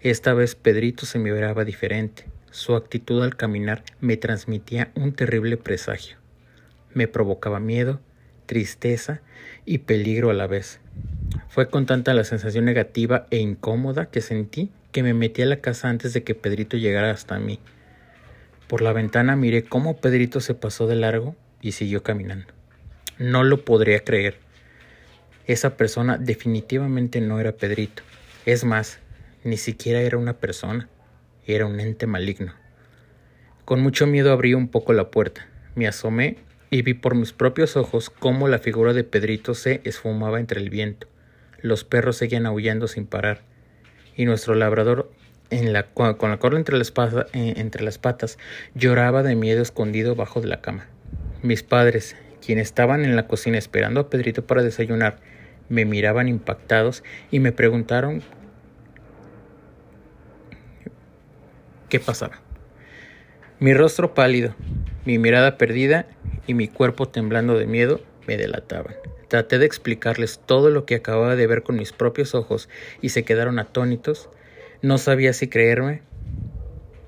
Esta 0.00 0.34
vez 0.34 0.54
Pedrito 0.54 1.06
se 1.06 1.18
miraba 1.18 1.64
diferente. 1.64 2.26
Su 2.50 2.76
actitud 2.76 3.22
al 3.22 3.36
caminar 3.36 3.82
me 4.00 4.16
transmitía 4.16 4.90
un 4.94 5.12
terrible 5.12 5.56
presagio. 5.56 6.16
Me 6.92 7.08
provocaba 7.08 7.60
miedo, 7.60 8.00
tristeza 8.46 9.20
y 9.64 9.78
peligro 9.78 10.30
a 10.30 10.34
la 10.34 10.46
vez. 10.46 10.80
Fue 11.48 11.68
con 11.68 11.86
tanta 11.86 12.14
la 12.14 12.24
sensación 12.24 12.64
negativa 12.66 13.26
e 13.30 13.38
incómoda 13.38 14.06
que 14.06 14.20
sentí 14.20 14.70
que 14.92 15.02
me 15.02 15.14
metí 15.14 15.42
a 15.42 15.46
la 15.46 15.60
casa 15.60 15.88
antes 15.88 16.12
de 16.12 16.22
que 16.22 16.34
Pedrito 16.34 16.76
llegara 16.76 17.10
hasta 17.10 17.38
mí. 17.38 17.58
Por 18.66 18.82
la 18.82 18.92
ventana 18.92 19.34
miré 19.36 19.64
cómo 19.64 19.96
Pedrito 19.96 20.40
se 20.40 20.54
pasó 20.54 20.86
de 20.86 20.96
largo 20.96 21.36
y 21.60 21.72
siguió 21.72 22.02
caminando. 22.02 22.52
No 23.18 23.42
lo 23.44 23.64
podría 23.64 24.00
creer. 24.00 24.36
Esa 25.46 25.76
persona 25.76 26.18
definitivamente 26.18 27.20
no 27.20 27.40
era 27.40 27.52
Pedrito. 27.52 28.02
Es 28.44 28.64
más, 28.64 28.98
ni 29.44 29.56
siquiera 29.56 30.00
era 30.00 30.18
una 30.18 30.34
persona, 30.34 30.88
era 31.46 31.66
un 31.66 31.80
ente 31.80 32.06
maligno. 32.06 32.52
Con 33.64 33.80
mucho 33.80 34.06
miedo 34.06 34.32
abrí 34.32 34.54
un 34.54 34.68
poco 34.68 34.92
la 34.92 35.10
puerta, 35.10 35.46
me 35.74 35.86
asomé 35.86 36.36
y 36.70 36.82
vi 36.82 36.94
por 36.94 37.14
mis 37.14 37.32
propios 37.32 37.76
ojos 37.76 38.10
cómo 38.10 38.48
la 38.48 38.58
figura 38.58 38.92
de 38.92 39.04
Pedrito 39.04 39.54
se 39.54 39.80
esfumaba 39.84 40.40
entre 40.40 40.60
el 40.60 40.70
viento. 40.70 41.06
Los 41.60 41.84
perros 41.84 42.16
seguían 42.16 42.46
aullando 42.46 42.86
sin 42.86 43.06
parar, 43.06 43.42
y 44.16 44.24
nuestro 44.24 44.54
labrador, 44.54 45.10
con 45.94 46.30
la 46.30 46.38
cola 46.38 46.56
entre 46.56 46.76
las, 46.76 46.92
eh, 47.32 47.54
entre 47.56 47.82
las 47.82 47.98
patas, 47.98 48.38
lloraba 48.74 49.22
de 49.22 49.34
miedo 49.34 49.62
escondido 49.62 50.14
bajo 50.14 50.40
de 50.40 50.48
la 50.48 50.60
cama. 50.60 50.86
Mis 51.42 51.62
padres, 51.62 52.16
quienes 52.44 52.68
estaban 52.68 53.04
en 53.04 53.16
la 53.16 53.26
cocina 53.26 53.58
esperando 53.58 54.00
a 54.00 54.10
Pedrito 54.10 54.46
para 54.46 54.62
desayunar, 54.62 55.18
me 55.68 55.84
miraban 55.84 56.28
impactados 56.28 57.02
y 57.30 57.40
me 57.40 57.52
preguntaron 57.52 58.22
qué 61.88 62.00
pasaba. 62.00 62.40
Mi 63.60 63.74
rostro 63.74 64.14
pálido, 64.14 64.54
mi 65.04 65.18
mirada 65.18 65.58
perdida 65.58 66.06
y 66.46 66.54
mi 66.54 66.68
cuerpo 66.68 67.08
temblando 67.08 67.58
de 67.58 67.66
miedo 67.66 68.00
me 68.26 68.36
delataban. 68.36 68.94
Traté 69.28 69.58
de 69.58 69.66
explicarles 69.66 70.40
todo 70.44 70.70
lo 70.70 70.86
que 70.86 70.94
acababa 70.94 71.36
de 71.36 71.46
ver 71.46 71.62
con 71.62 71.76
mis 71.76 71.92
propios 71.92 72.34
ojos 72.34 72.68
y 73.02 73.10
se 73.10 73.24
quedaron 73.24 73.58
atónitos. 73.58 74.30
No 74.80 74.96
sabía 74.96 75.32
si 75.32 75.48
creerme, 75.48 76.02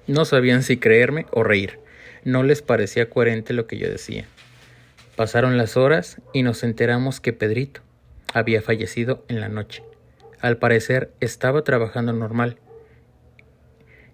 no 0.07 0.25
sabían 0.25 0.63
si 0.63 0.77
creerme 0.77 1.27
o 1.31 1.45
reír. 1.45 1.79
No 2.25 2.43
les 2.43 2.61
parecía 2.61 3.09
coherente 3.09 3.55
lo 3.55 3.67
que 3.67 3.79
yo 3.79 3.89
decía. 3.89 4.27
Pasaron 5.17 5.57
las 5.57 5.77
horas 5.77 6.21
y 6.33 6.43
nos 6.43 6.63
enteramos 6.63 7.21
que 7.21 7.33
Pedrito 7.33 7.81
había 8.35 8.61
fallecido 8.61 9.25
en 9.29 9.41
la 9.41 9.49
noche. 9.49 9.83
Al 10.41 10.59
parecer 10.59 11.13
estaba 11.21 11.65
trabajando 11.65 12.13
normal 12.13 12.59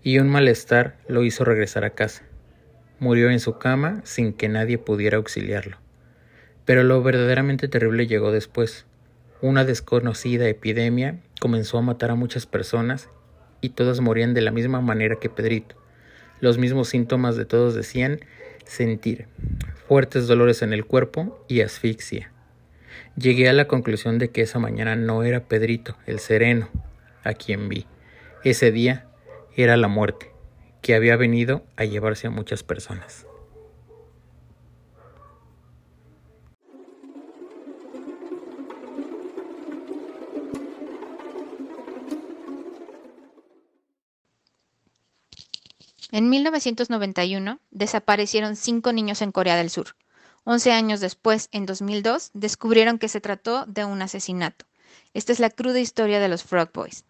y 0.03 0.19
un 0.19 0.29
malestar 0.29 0.97
lo 1.09 1.25
hizo 1.25 1.45
regresar 1.45 1.85
a 1.85 1.91
casa. 1.91 2.23
Murió 3.01 3.31
en 3.31 3.41
su 3.41 3.59
cama 3.59 4.03
sin 4.05 4.33
que 4.33 4.49
nadie 4.49 4.79
pudiera 4.79 5.17
auxiliarlo. 5.17 5.79
Pero 6.67 6.85
lo 6.85 7.03
verdaderamente 7.03 7.69
terrible 7.69 8.07
llegó 8.07 8.33
después. 8.33 8.85
Una 9.41 9.65
desconocida 9.65 10.49
epidemia 10.49 11.21
comenzó 11.41 11.79
a 11.79 11.83
matar 11.83 12.11
a 12.11 12.17
muchas 12.17 12.45
personas 12.45 13.09
y 13.61 13.71
todas 13.71 14.01
morían 14.01 14.35
de 14.35 14.43
la 14.43 14.51
misma 14.51 14.81
manera 14.81 15.17
que 15.17 15.31
Pedrito. 15.31 15.77
Los 16.41 16.59
mismos 16.59 16.89
síntomas 16.89 17.37
de 17.37 17.47
todos 17.47 17.75
decían 17.75 18.21
sentir 18.65 19.27
fuertes 19.89 20.27
dolores 20.27 20.63
en 20.63 20.73
el 20.73 20.85
cuerpo 20.85 21.45
y 21.49 21.61
asfixia. 21.61 22.33
Llegué 23.17 23.49
a 23.49 23.53
la 23.53 23.69
conclusión 23.69 24.19
de 24.19 24.31
que 24.31 24.43
esa 24.43 24.59
mañana 24.59 24.97
no 24.97 25.23
era 25.23 25.45
Pedrito, 25.45 25.97
el 26.07 26.19
sereno, 26.19 26.69
a 27.23 27.35
quien 27.35 27.69
vi. 27.69 27.87
Ese 28.45 28.73
día 28.73 29.07
era 29.57 29.77
la 29.77 29.89
muerte, 29.89 30.33
que 30.83 30.95
había 30.95 31.17
venido 31.17 31.65
a 31.77 31.85
llevarse 31.85 32.27
a 32.27 32.31
muchas 32.31 32.63
personas. 32.63 33.27
En 46.17 46.31
1991 46.31 47.61
desaparecieron 47.71 48.57
cinco 48.57 48.91
niños 48.95 49.21
en 49.21 49.33
Corea 49.33 49.55
del 49.55 49.69
Sur. 49.69 49.97
Once 50.45 50.73
años 50.73 51.01
después, 51.01 51.51
en 51.53 51.67
2002, 51.67 52.31
descubrieron 52.33 52.99
que 52.99 53.11
se 53.11 53.21
trató 53.21 53.67
de 53.67 53.85
un 53.85 54.01
asesinato. 54.01 54.65
Esta 55.13 55.33
es 55.33 55.41
la 55.41 55.51
cruda 55.51 55.79
historia 55.79 56.19
de 56.19 56.29
los 56.29 56.43
Frog 56.43 56.73
Boys. 56.73 57.05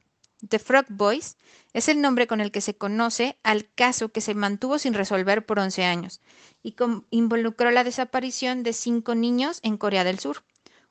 The 0.48 0.58
Frog 0.58 0.86
Boys 0.88 1.36
es 1.72 1.88
el 1.88 2.00
nombre 2.00 2.26
con 2.26 2.40
el 2.40 2.50
que 2.50 2.60
se 2.60 2.76
conoce 2.76 3.38
al 3.44 3.70
caso 3.76 4.08
que 4.08 4.20
se 4.20 4.34
mantuvo 4.34 4.76
sin 4.76 4.92
resolver 4.92 5.46
por 5.46 5.60
11 5.60 5.84
años 5.84 6.20
y 6.64 6.74
involucró 7.10 7.70
la 7.70 7.84
desaparición 7.84 8.64
de 8.64 8.72
cinco 8.72 9.14
niños 9.14 9.60
en 9.62 9.76
Corea 9.76 10.02
del 10.02 10.18
Sur. 10.18 10.42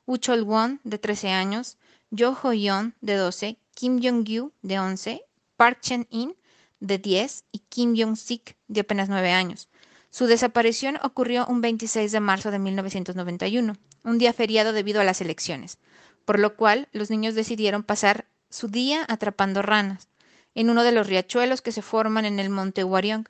Uchol 0.06 0.42
Won, 0.42 0.80
de 0.84 0.96
13 0.96 1.32
años, 1.32 1.76
Jo 2.18 2.34
Ho-yeon, 2.42 2.94
de 3.02 3.16
12, 3.16 3.58
Kim 3.74 4.00
Jong-gyu, 4.00 4.52
de 4.62 4.78
11, 4.78 5.22
Park 5.58 5.80
Chen-in, 5.82 6.34
de 6.80 6.98
10, 6.98 7.44
y 7.52 7.60
Kim 7.68 7.94
Jong-sik, 7.96 8.56
de 8.68 8.80
apenas 8.80 9.08
9 9.08 9.32
años. 9.32 9.68
Su 10.10 10.26
desaparición 10.26 10.98
ocurrió 11.02 11.46
un 11.46 11.60
26 11.60 12.12
de 12.12 12.20
marzo 12.20 12.50
de 12.50 12.58
1991, 12.58 13.74
un 14.04 14.18
día 14.18 14.32
feriado 14.32 14.72
debido 14.72 15.00
a 15.00 15.04
las 15.04 15.20
elecciones, 15.20 15.78
por 16.24 16.38
lo 16.38 16.56
cual 16.56 16.88
los 16.92 17.10
niños 17.10 17.34
decidieron 17.34 17.82
pasar 17.82 18.26
su 18.48 18.68
día 18.68 19.04
atrapando 19.08 19.62
ranas 19.62 20.08
en 20.54 20.70
uno 20.70 20.82
de 20.84 20.92
los 20.92 21.06
riachuelos 21.06 21.60
que 21.60 21.70
se 21.70 21.82
forman 21.82 22.24
en 22.24 22.40
el 22.40 22.48
monte 22.48 22.82
Wariong. 22.82 23.26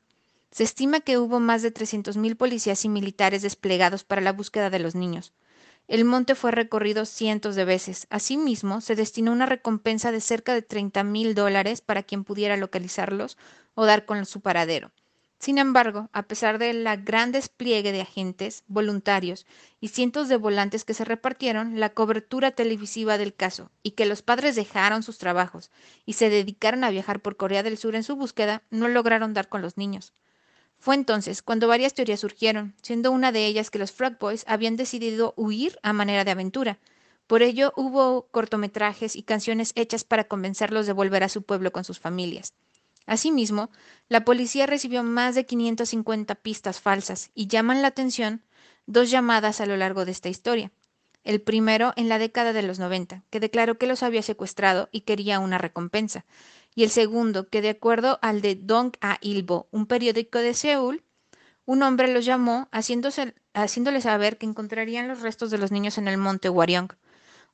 Se 0.53 0.63
estima 0.63 1.01
que 1.01 1.19
hubo 1.19 1.41
más 1.41 1.61
de 1.61 1.75
300.000 1.75 2.37
policías 2.37 2.85
y 2.85 2.89
militares 2.89 3.43
desplegados 3.43 4.05
para 4.05 4.21
la 4.21 4.33
búsqueda 4.33 4.71
de 4.71 4.79
los 4.79 4.95
niños. 4.95 5.33
El 5.89 6.05
monte 6.05 6.35
fue 6.35 6.51
recorrido 6.51 7.05
cientos 7.07 7.55
de 7.55 7.65
veces. 7.65 8.09
Asimismo, 8.11 8.81
se 8.81 8.97
destinó 8.97 9.31
una 9.31 9.47
recompensa 9.47 10.11
de 10.11 10.21
cerca 10.21 10.53
de 10.53 10.67
30.000 10.67 11.35
dólares 11.35 11.81
para 11.81 12.03
quien 12.03 12.25
pudiera 12.25 12.57
localizarlos 12.57 13.39
o 13.75 13.87
dar 13.87 14.05
con 14.05 14.27
su 14.27 14.41
paradero. 14.41 14.91
Sin 15.39 15.59
embargo, 15.59 16.09
a 16.13 16.25
pesar 16.25 16.59
del 16.59 16.85
gran 17.05 17.31
despliegue 17.31 17.93
de 17.93 18.01
agentes, 18.01 18.65
voluntarios 18.67 19.47
y 19.81 19.89
cientos 19.89 20.29
de 20.29 20.39
volantes 20.39 20.85
que 20.85 20.95
se 20.95 21.05
repartieron, 21.05 21.79
la 21.79 21.91
cobertura 21.91 22.51
televisiva 22.51 23.17
del 23.19 23.35
caso 23.35 23.71
y 23.83 23.93
que 23.93 24.07
los 24.07 24.23
padres 24.23 24.57
dejaron 24.57 25.03
sus 25.05 25.19
trabajos 25.19 25.71
y 26.05 26.15
se 26.15 26.31
dedicaron 26.31 26.85
a 26.85 26.91
viajar 26.91 27.21
por 27.21 27.37
Corea 27.37 27.63
del 27.63 27.79
Sur 27.79 27.95
en 27.95 28.03
su 28.03 28.17
búsqueda, 28.17 28.63
no 28.71 28.89
lograron 28.89 29.35
dar 29.35 29.49
con 29.49 29.63
los 29.63 29.77
niños. 29.77 30.15
Fue 30.79 30.95
entonces 30.95 31.43
cuando 31.43 31.69
varias 31.69 31.95
teorías 31.95 32.21
surgieron, 32.21 32.75
siendo 32.83 33.11
una 33.11 33.33
de 33.33 33.47
ellas 33.47 33.71
que 33.71 33.79
los 33.79 33.93
Frog 33.93 34.19
Boys 34.19 34.45
habían 34.47 34.77
decidido 34.77 35.35
huir 35.37 35.79
a 35.83 35.93
manera 35.93 36.25
de 36.25 36.31
aventura. 36.31 36.79
Por 37.27 37.43
ello 37.43 37.73
hubo 37.77 38.29
cortometrajes 38.31 39.17
y 39.17 39.23
canciones 39.23 39.73
hechas 39.75 40.05
para 40.05 40.25
convencerlos 40.25 40.87
de 40.87 40.93
volver 40.93 41.25
a 41.25 41.29
su 41.29 41.43
pueblo 41.43 41.73
con 41.73 41.85
sus 41.85 41.99
familias. 41.99 42.55
Asimismo, 43.07 43.71
la 44.09 44.25
policía 44.25 44.67
recibió 44.67 45.03
más 45.03 45.35
de 45.35 45.47
550 45.47 46.35
pistas 46.37 46.81
falsas 46.81 47.31
y 47.35 47.47
llaman 47.47 47.83
la 47.83 47.89
atención 47.89 48.43
dos 48.87 49.11
llamadas 49.11 49.61
a 49.61 49.67
lo 49.67 49.77
largo 49.77 50.05
de 50.05 50.13
esta 50.13 50.29
historia. 50.29 50.73
El 51.23 51.41
primero 51.41 51.93
en 51.97 52.09
la 52.09 52.19
década 52.19 52.53
de 52.53 52.63
los 52.63 52.79
90, 52.79 53.25
que 53.31 53.41
declaró 53.41 53.79
que 53.79 53.89
los 53.89 54.05
había 54.05 54.23
secuestrado 54.23 54.89
y 54.93 55.01
quería 55.01 55.41
una 55.41 55.59
recompensa. 55.59 56.25
Y 56.77 56.85
el 56.85 56.91
segundo, 56.91 57.49
que 57.49 57.63
de 57.63 57.71
acuerdo 57.71 58.19
al 58.21 58.43
de 58.43 58.55
Dong 58.55 58.93
A 59.01 59.17
Ilbo, 59.23 59.67
un 59.71 59.87
periódico 59.87 60.39
de 60.39 60.53
Seúl, 60.53 61.03
un 61.65 61.83
hombre 61.83 62.13
los 62.13 62.27
llamó 62.27 62.69
haciéndole 62.71 64.01
saber 64.03 64.37
que 64.37 64.45
encontrarían 64.45 65.09
los 65.09 65.23
restos 65.23 65.51
de 65.51 65.57
los 65.57 65.73
niños 65.73 65.97
en 65.97 66.07
el 66.07 66.19
monte 66.19 66.51
Waryong. 66.51 66.91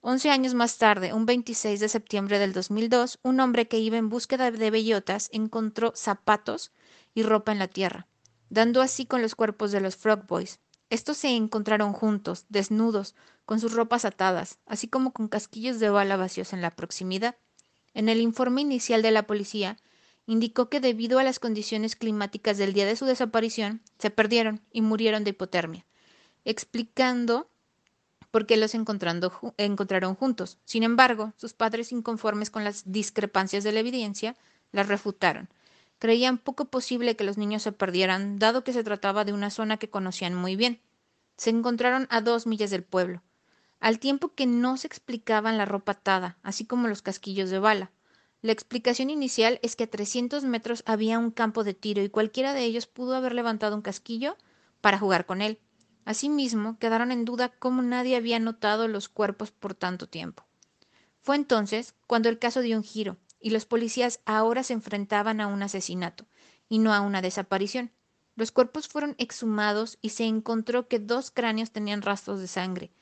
Once 0.01 0.29
años 0.29 0.55
más 0.55 0.77
tarde, 0.77 1.15
un 1.15 1.25
26 1.25 1.79
de 1.79 1.89
septiembre 1.89 2.41
del 2.41 2.53
2002, 2.53 3.21
un 3.23 3.39
hombre 3.39 3.69
que 3.69 3.79
iba 3.79 3.97
en 3.97 4.09
búsqueda 4.09 4.51
de 4.51 4.71
bellotas 4.73 5.29
encontró 5.33 5.93
zapatos 5.95 6.73
y 7.15 7.23
ropa 7.23 7.53
en 7.53 7.61
la 7.61 7.69
tierra, 7.69 8.09
dando 8.51 8.83
así 8.83 9.07
con 9.07 9.23
los 9.23 9.37
cuerpos 9.37 9.71
de 9.71 9.81
los 9.81 9.95
Frog 9.95 10.27
Boys. 10.27 10.59
Estos 10.91 11.17
se 11.19 11.29
encontraron 11.29 11.93
juntos, 11.93 12.47
desnudos, 12.49 13.15
con 13.45 13.61
sus 13.61 13.73
ropas 13.73 14.05
atadas, 14.05 14.59
así 14.67 14.89
como 14.89 15.13
con 15.13 15.29
casquillos 15.29 15.79
de 15.79 15.91
bala 15.91 16.17
vacíos 16.17 16.53
en 16.53 16.61
la 16.61 16.73
proximidad. 16.73 17.37
En 17.95 18.09
el 18.09 18.21
informe 18.21 18.61
inicial 18.63 19.03
de 19.03 19.11
la 19.11 19.27
policía, 19.27 19.77
indicó 20.27 20.69
que 20.69 20.81
debido 20.81 21.19
a 21.19 21.25
las 21.25 21.39
condiciones 21.39 21.97
climáticas 21.97 22.59
del 22.59 22.73
día 22.73 22.87
de 22.87 22.97
su 22.97 23.05
desaparición, 23.05 23.83
se 23.99 24.11
perdieron 24.11 24.61
y 24.73 24.81
murieron 24.83 25.25
de 25.25 25.31
hipotermia, 25.31 25.85
explicando 26.45 27.49
porque 28.31 28.57
los 28.57 28.75
encontraron 28.75 30.15
juntos. 30.15 30.59
Sin 30.65 30.83
embargo, 30.85 31.35
sus 31.37 31.53
padres, 31.53 31.93
inconformes 31.93 32.51
con 32.51 32.65
las 32.65 32.91
discrepancias 32.91 33.63
de 33.63 33.73
la 33.73 33.81
evidencia, 33.81 34.37
las 34.73 34.89
refutaron. 34.89 35.51
Creían 35.99 36.39
poco 36.39 36.65
posible 36.65 37.15
que 37.15 37.25
los 37.25 37.37
niños 37.37 37.63
se 37.63 37.73
perdieran, 37.73 38.39
dado 38.39 38.65
que 38.65 38.73
se 38.73 38.83
trataba 38.83 39.25
de 39.25 39.35
una 39.35 39.51
zona 39.51 39.77
que 39.77 39.91
conocían 39.91 40.35
muy 40.35 40.57
bien. 40.57 40.81
Se 41.37 41.51
encontraron 41.51 42.07
a 42.11 42.23
dos 42.23 42.47
millas 42.47 42.71
del 42.71 42.85
pueblo, 42.85 43.23
al 43.83 43.99
tiempo 43.99 44.33
que 44.33 44.47
no 44.47 44.77
se 44.77 44.87
explicaban 44.87 45.59
la 45.59 45.65
ropa 45.65 45.93
atada, 45.93 46.39
así 46.45 46.65
como 46.65 46.87
los 46.87 47.03
casquillos 47.03 47.51
de 47.51 47.59
bala. 47.59 47.91
La 48.41 48.53
explicación 48.53 49.11
inicial 49.11 49.59
es 49.61 49.75
que 49.75 49.85
a 49.85 49.91
300 49.91 50.45
metros 50.45 50.85
había 50.87 51.19
un 51.19 51.33
campo 51.33 51.65
de 51.65 51.75
tiro 51.75 52.01
y 52.01 52.09
cualquiera 52.09 52.55
de 52.55 52.63
ellos 52.63 52.87
pudo 52.87 53.17
haber 53.17 53.35
levantado 53.35 53.75
un 53.75 53.83
casquillo 53.83 54.37
para 54.81 55.01
jugar 55.01 55.27
con 55.27 55.43
él. 55.43 55.59
Asimismo, 56.05 56.79
quedaron 56.79 57.11
en 57.11 57.25
duda 57.25 57.49
cómo 57.59 57.83
nadie 57.83 58.15
había 58.15 58.39
notado 58.39 58.87
los 58.87 59.09
cuerpos 59.09 59.51
por 59.51 59.75
tanto 59.75 60.09
tiempo. 60.09 60.45
Fue 61.21 61.35
entonces 61.35 61.97
cuando 62.07 62.29
el 62.29 62.39
caso 62.39 62.61
dio 62.61 62.77
un 62.77 62.85
giro 62.85 63.17
y 63.41 63.51
los 63.51 63.67
policías 63.67 64.21
ahora 64.27 64.63
se 64.63 64.75
enfrentaban 64.75 65.41
a 65.41 65.49
un 65.49 65.61
asesinato 65.61 66.25
y 66.69 66.79
no 66.79 66.95
a 66.95 67.01
una 67.01 67.21
desaparición. 67.21 67.91
Los 68.37 68.53
cuerpos 68.53 68.87
fueron 68.87 69.17
exhumados 69.19 69.99
y 70.01 70.11
se 70.11 70.23
encontró 70.25 70.87
que 70.87 71.01
dos 71.01 71.33
cráneos 71.33 71.73
tenían 71.73 72.03
rastros 72.03 72.39
de 72.39 72.47
sangre. 72.47 72.93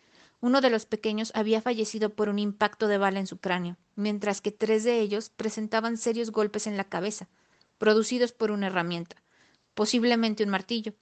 Uno 0.43 0.63
de 0.63 0.71
los 0.71 0.87
pequeños 0.87 1.33
había 1.35 1.61
fallecido 1.61 2.15
por 2.15 2.29
un 2.31 2.39
impacto 2.39 2.89
de 2.89 2.97
bala 2.97 3.21
en 3.21 3.27
su 3.27 3.39
cráneo, 3.39 3.77
mientras 3.95 4.41
que 4.41 4.53
tres 4.53 4.85
de 4.85 5.01
ellos 5.01 5.29
presentaban 5.29 5.99
serios 5.99 6.31
golpes 6.31 6.67
en 6.67 6.79
la 6.79 6.85
cabeza, 6.85 7.29
producidos 7.77 8.33
por 8.33 8.51
una 8.51 8.69
herramienta, 8.69 9.17
posiblemente 9.75 10.43
un 10.43 10.51
martillo. 10.51 10.95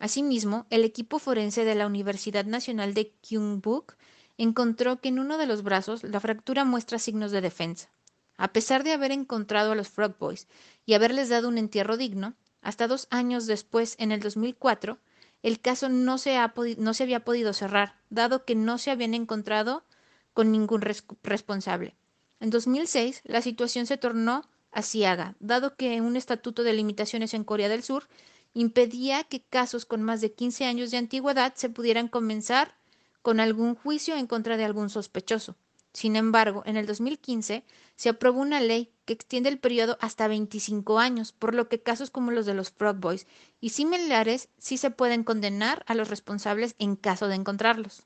Asimismo, 0.00 0.66
el 0.70 0.82
equipo 0.82 1.18
forense 1.18 1.64
de 1.64 1.74
la 1.76 1.86
Universidad 1.86 2.46
Nacional 2.46 2.94
de 2.94 3.12
Kyungbuk 3.20 3.96
encontró 4.38 5.00
que 5.00 5.08
en 5.08 5.18
uno 5.18 5.38
de 5.38 5.46
los 5.46 5.62
brazos 5.62 6.02
la 6.02 6.18
fractura 6.18 6.64
muestra 6.64 6.98
signos 6.98 7.30
de 7.30 7.42
defensa. 7.42 7.90
A 8.36 8.52
pesar 8.52 8.82
de 8.82 8.92
haber 8.92 9.12
encontrado 9.12 9.72
a 9.72 9.74
los 9.74 9.88
Frog 9.88 10.16
Boys 10.18 10.48
y 10.86 10.94
haberles 10.94 11.28
dado 11.28 11.46
un 11.46 11.58
entierro 11.58 11.96
digno, 11.96 12.34
hasta 12.62 12.88
dos 12.88 13.06
años 13.10 13.46
después, 13.46 13.94
en 13.98 14.12
el 14.12 14.20
2004, 14.20 14.98
el 15.42 15.60
caso 15.60 15.88
no 15.88 16.18
se, 16.18 16.38
no 16.78 16.94
se 16.94 17.02
había 17.02 17.24
podido 17.24 17.52
cerrar, 17.52 17.94
dado 18.10 18.44
que 18.44 18.54
no 18.54 18.78
se 18.78 18.90
habían 18.90 19.14
encontrado 19.14 19.84
con 20.34 20.52
ningún 20.52 20.82
responsable. 21.22 21.94
En 22.40 22.50
2006, 22.50 23.22
la 23.24 23.42
situación 23.42 23.86
se 23.86 23.96
tornó 23.96 24.48
asiaga, 24.70 25.34
dado 25.40 25.76
que 25.76 26.00
un 26.00 26.16
estatuto 26.16 26.62
de 26.62 26.72
limitaciones 26.72 27.34
en 27.34 27.44
Corea 27.44 27.68
del 27.68 27.82
Sur 27.82 28.08
impedía 28.54 29.24
que 29.24 29.42
casos 29.42 29.84
con 29.84 30.02
más 30.02 30.20
de 30.20 30.32
15 30.32 30.64
años 30.64 30.90
de 30.90 30.98
antigüedad 30.98 31.54
se 31.54 31.68
pudieran 31.68 32.08
comenzar 32.08 32.74
con 33.22 33.40
algún 33.40 33.74
juicio 33.74 34.16
en 34.16 34.26
contra 34.26 34.56
de 34.56 34.64
algún 34.64 34.90
sospechoso. 34.90 35.56
Sin 35.92 36.14
embargo, 36.14 36.62
en 36.66 36.76
el 36.76 36.86
2015 36.86 37.64
se 37.96 38.08
aprobó 38.08 38.40
una 38.40 38.60
ley 38.60 38.92
que 39.04 39.12
extiende 39.12 39.48
el 39.48 39.58
periodo 39.58 39.98
hasta 40.00 40.28
25 40.28 40.98
años, 40.98 41.32
por 41.32 41.54
lo 41.54 41.68
que 41.68 41.82
casos 41.82 42.10
como 42.10 42.30
los 42.30 42.46
de 42.46 42.54
los 42.54 42.70
Frog 42.70 42.96
Boys 42.96 43.26
y 43.60 43.70
similares 43.70 44.48
sí 44.58 44.76
se 44.76 44.90
pueden 44.90 45.24
condenar 45.24 45.84
a 45.86 45.94
los 45.94 46.08
responsables 46.08 46.76
en 46.78 46.94
caso 46.94 47.26
de 47.26 47.34
encontrarlos. 47.34 48.04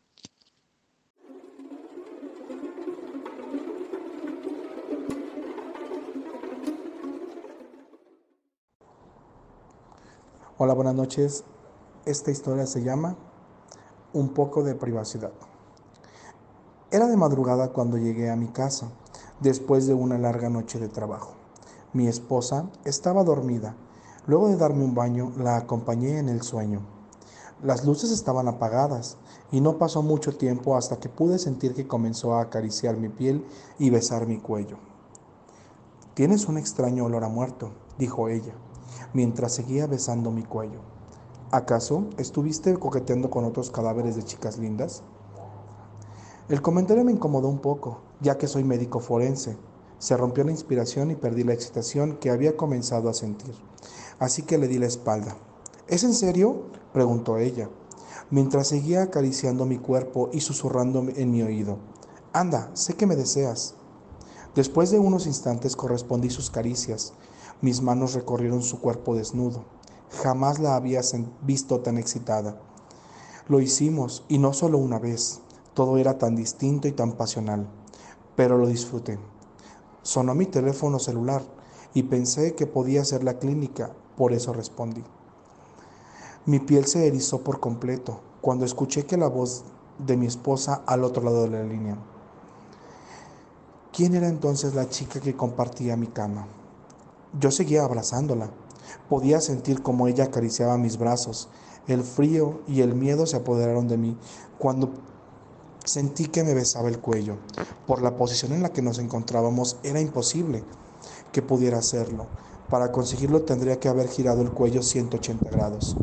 Hola, 10.56 10.72
buenas 10.72 10.94
noches. 10.94 11.44
Esta 12.06 12.30
historia 12.30 12.64
se 12.66 12.82
llama 12.82 13.16
Un 14.12 14.32
poco 14.32 14.62
de 14.62 14.74
privacidad. 14.74 15.32
Era 16.94 17.08
de 17.08 17.16
madrugada 17.16 17.72
cuando 17.72 17.98
llegué 17.98 18.30
a 18.30 18.36
mi 18.36 18.46
casa, 18.46 18.86
después 19.40 19.88
de 19.88 19.94
una 19.94 20.16
larga 20.16 20.48
noche 20.48 20.78
de 20.78 20.86
trabajo. 20.86 21.32
Mi 21.92 22.06
esposa 22.06 22.70
estaba 22.84 23.24
dormida. 23.24 23.74
Luego 24.28 24.46
de 24.46 24.56
darme 24.56 24.84
un 24.84 24.94
baño, 24.94 25.32
la 25.36 25.56
acompañé 25.56 26.20
en 26.20 26.28
el 26.28 26.42
sueño. 26.42 26.82
Las 27.64 27.84
luces 27.84 28.12
estaban 28.12 28.46
apagadas 28.46 29.16
y 29.50 29.60
no 29.60 29.76
pasó 29.76 30.02
mucho 30.02 30.36
tiempo 30.36 30.76
hasta 30.76 31.00
que 31.00 31.08
pude 31.08 31.40
sentir 31.40 31.74
que 31.74 31.88
comenzó 31.88 32.36
a 32.36 32.42
acariciar 32.42 32.96
mi 32.96 33.08
piel 33.08 33.44
y 33.76 33.90
besar 33.90 34.28
mi 34.28 34.38
cuello. 34.38 34.76
Tienes 36.14 36.46
un 36.46 36.58
extraño 36.58 37.06
olor 37.06 37.24
a 37.24 37.28
muerto, 37.28 37.72
dijo 37.98 38.28
ella 38.28 38.54
mientras 39.12 39.52
seguía 39.52 39.88
besando 39.88 40.30
mi 40.30 40.44
cuello. 40.44 40.78
¿Acaso 41.50 42.04
estuviste 42.18 42.78
coqueteando 42.78 43.30
con 43.30 43.44
otros 43.44 43.72
cadáveres 43.72 44.14
de 44.14 44.22
chicas 44.22 44.58
lindas? 44.58 45.02
El 46.46 46.60
comentario 46.60 47.04
me 47.04 47.12
incomodó 47.12 47.48
un 47.48 47.60
poco, 47.60 48.02
ya 48.20 48.36
que 48.36 48.48
soy 48.48 48.64
médico 48.64 49.00
forense. 49.00 49.56
Se 49.98 50.14
rompió 50.14 50.44
la 50.44 50.50
inspiración 50.50 51.10
y 51.10 51.14
perdí 51.14 51.42
la 51.42 51.54
excitación 51.54 52.18
que 52.18 52.28
había 52.28 52.54
comenzado 52.54 53.08
a 53.08 53.14
sentir. 53.14 53.54
Así 54.18 54.42
que 54.42 54.58
le 54.58 54.68
di 54.68 54.76
la 54.76 54.84
espalda. 54.84 55.38
¿Es 55.88 56.04
en 56.04 56.12
serio? 56.12 56.64
preguntó 56.92 57.38
ella, 57.38 57.70
mientras 58.30 58.68
seguía 58.68 59.04
acariciando 59.04 59.64
mi 59.64 59.78
cuerpo 59.78 60.28
y 60.34 60.40
susurrando 60.40 61.06
en 61.16 61.30
mi 61.30 61.42
oído. 61.42 61.78
Anda, 62.34 62.70
sé 62.74 62.92
que 62.92 63.06
me 63.06 63.16
deseas. 63.16 63.74
Después 64.54 64.90
de 64.90 64.98
unos 64.98 65.26
instantes 65.26 65.76
correspondí 65.76 66.28
sus 66.28 66.50
caricias, 66.50 67.14
mis 67.62 67.80
manos 67.80 68.12
recorrieron 68.12 68.62
su 68.62 68.80
cuerpo 68.80 69.14
desnudo. 69.14 69.64
Jamás 70.22 70.58
la 70.58 70.76
había 70.76 71.00
visto 71.40 71.80
tan 71.80 71.96
excitada. 71.96 72.60
Lo 73.48 73.62
hicimos, 73.62 74.24
y 74.28 74.36
no 74.36 74.52
solo 74.52 74.76
una 74.76 74.98
vez. 74.98 75.40
Todo 75.74 75.98
era 75.98 76.18
tan 76.18 76.36
distinto 76.36 76.88
y 76.88 76.92
tan 76.92 77.12
pasional. 77.12 77.66
Pero 78.36 78.58
lo 78.58 78.66
disfruté. 78.66 79.18
Sonó 80.02 80.34
mi 80.34 80.46
teléfono 80.46 80.98
celular 80.98 81.42
y 81.94 82.04
pensé 82.04 82.54
que 82.54 82.66
podía 82.66 83.04
ser 83.04 83.24
la 83.24 83.38
clínica, 83.38 83.90
por 84.16 84.32
eso 84.32 84.52
respondí. 84.52 85.02
Mi 86.46 86.58
piel 86.58 86.86
se 86.86 87.06
erizó 87.06 87.40
por 87.40 87.58
completo 87.58 88.20
cuando 88.40 88.64
escuché 88.64 89.06
que 89.06 89.16
la 89.16 89.28
voz 89.28 89.64
de 89.98 90.16
mi 90.16 90.26
esposa 90.26 90.82
al 90.86 91.04
otro 91.04 91.22
lado 91.22 91.44
de 91.44 91.50
la 91.50 91.62
línea. 91.62 91.96
¿Quién 93.92 94.14
era 94.14 94.28
entonces 94.28 94.74
la 94.74 94.88
chica 94.88 95.20
que 95.20 95.36
compartía 95.36 95.96
mi 95.96 96.08
cama? 96.08 96.46
Yo 97.40 97.50
seguía 97.50 97.84
abrazándola. 97.84 98.50
Podía 99.08 99.40
sentir 99.40 99.82
como 99.82 100.08
ella 100.08 100.24
acariciaba 100.24 100.76
mis 100.76 100.98
brazos. 100.98 101.48
El 101.86 102.02
frío 102.02 102.60
y 102.66 102.80
el 102.80 102.94
miedo 102.94 103.24
se 103.24 103.36
apoderaron 103.36 103.88
de 103.88 103.96
mí 103.96 104.18
cuando 104.58 104.90
sentí 105.84 106.26
que 106.26 106.42
me 106.44 106.54
besaba 106.54 106.88
el 106.88 106.98
cuello. 106.98 107.36
Por 107.86 108.02
la 108.02 108.16
posición 108.16 108.52
en 108.52 108.62
la 108.62 108.70
que 108.70 108.82
nos 108.82 108.98
encontrábamos 108.98 109.76
era 109.82 110.00
imposible 110.00 110.64
que 111.32 111.42
pudiera 111.42 111.78
hacerlo. 111.78 112.26
Para 112.70 112.90
conseguirlo 112.90 113.42
tendría 113.42 113.78
que 113.78 113.88
haber 113.88 114.08
girado 114.08 114.42
el 114.42 114.50
cuello 114.50 114.82
180 114.82 115.50
grados. 115.50 115.96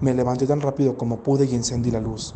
Me 0.00 0.14
levanté 0.14 0.46
tan 0.46 0.60
rápido 0.60 0.96
como 0.96 1.18
pude 1.22 1.44
y 1.44 1.54
encendí 1.54 1.90
la 1.90 2.00
luz. 2.00 2.34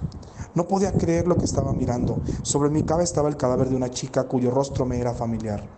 No 0.54 0.68
podía 0.68 0.96
creer 0.96 1.26
lo 1.26 1.38
que 1.38 1.46
estaba 1.46 1.72
mirando. 1.72 2.20
Sobre 2.42 2.70
mi 2.70 2.82
cabeza 2.82 3.10
estaba 3.10 3.28
el 3.28 3.36
cadáver 3.36 3.68
de 3.68 3.76
una 3.76 3.90
chica 3.90 4.24
cuyo 4.24 4.50
rostro 4.50 4.86
me 4.86 5.00
era 5.00 5.14
familiar. 5.14 5.68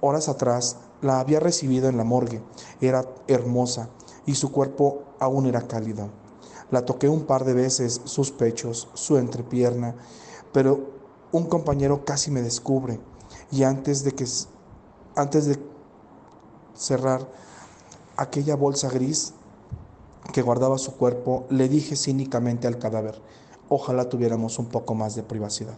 Horas 0.00 0.28
atrás 0.28 0.78
la 1.00 1.20
había 1.20 1.40
recibido 1.40 1.88
en 1.88 1.96
la 1.96 2.04
morgue. 2.04 2.42
Era 2.80 3.04
hermosa 3.28 3.90
y 4.26 4.34
su 4.34 4.50
cuerpo 4.50 5.02
aún 5.20 5.46
era 5.46 5.62
cálido. 5.62 6.23
La 6.70 6.84
toqué 6.84 7.08
un 7.08 7.24
par 7.24 7.44
de 7.44 7.54
veces, 7.54 8.00
sus 8.04 8.30
pechos, 8.30 8.88
su 8.94 9.16
entrepierna, 9.16 9.94
pero 10.52 10.94
un 11.32 11.46
compañero 11.46 12.04
casi 12.04 12.30
me 12.30 12.42
descubre 12.42 13.00
y 13.50 13.64
antes 13.64 14.04
de 14.04 14.12
que 14.12 14.24
antes 15.16 15.46
de 15.46 15.58
cerrar 16.74 17.28
aquella 18.16 18.56
bolsa 18.56 18.88
gris 18.88 19.34
que 20.32 20.42
guardaba 20.42 20.78
su 20.78 20.96
cuerpo, 20.96 21.44
le 21.50 21.68
dije 21.68 21.96
cínicamente 21.96 22.66
al 22.66 22.78
cadáver, 22.78 23.20
ojalá 23.68 24.08
tuviéramos 24.08 24.58
un 24.58 24.66
poco 24.66 24.94
más 24.94 25.14
de 25.14 25.22
privacidad. 25.22 25.76